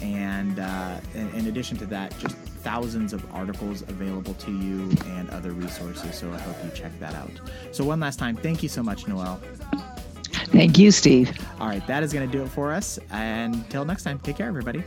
And 0.02 0.60
uh, 0.60 0.99
in, 1.13 1.30
in 1.32 1.47
addition 1.47 1.78
to 1.78 1.86
that, 1.88 2.17
just 2.19 2.36
thousands 2.36 3.13
of 3.13 3.25
articles 3.34 3.82
available 3.84 4.34
to 4.36 4.52
you 4.52 4.89
and 5.08 5.30
other 5.30 5.52
resources. 5.52 6.15
So 6.15 6.32
I 6.32 6.38
hope 6.38 6.56
you 6.63 6.71
check 6.71 6.97
that 6.99 7.15
out. 7.15 7.32
So, 7.71 7.84
one 7.84 7.99
last 7.99 8.19
time, 8.19 8.36
thank 8.36 8.62
you 8.63 8.69
so 8.69 8.84
much, 8.84 9.08
Noelle. 9.08 9.39
Thank 10.52 10.80
you, 10.80 10.91
Steve. 10.91 11.32
All 11.60 11.67
right, 11.67 11.86
that 11.88 12.02
is 12.02 12.12
going 12.12 12.30
to 12.30 12.38
do 12.38 12.43
it 12.43 12.49
for 12.49 12.71
us. 12.71 12.97
And 13.12 13.56
until 13.56 13.86
next 13.86 14.04
time, 14.04 14.19
take 14.19 14.38
care, 14.38 14.47
everybody. 14.47 14.84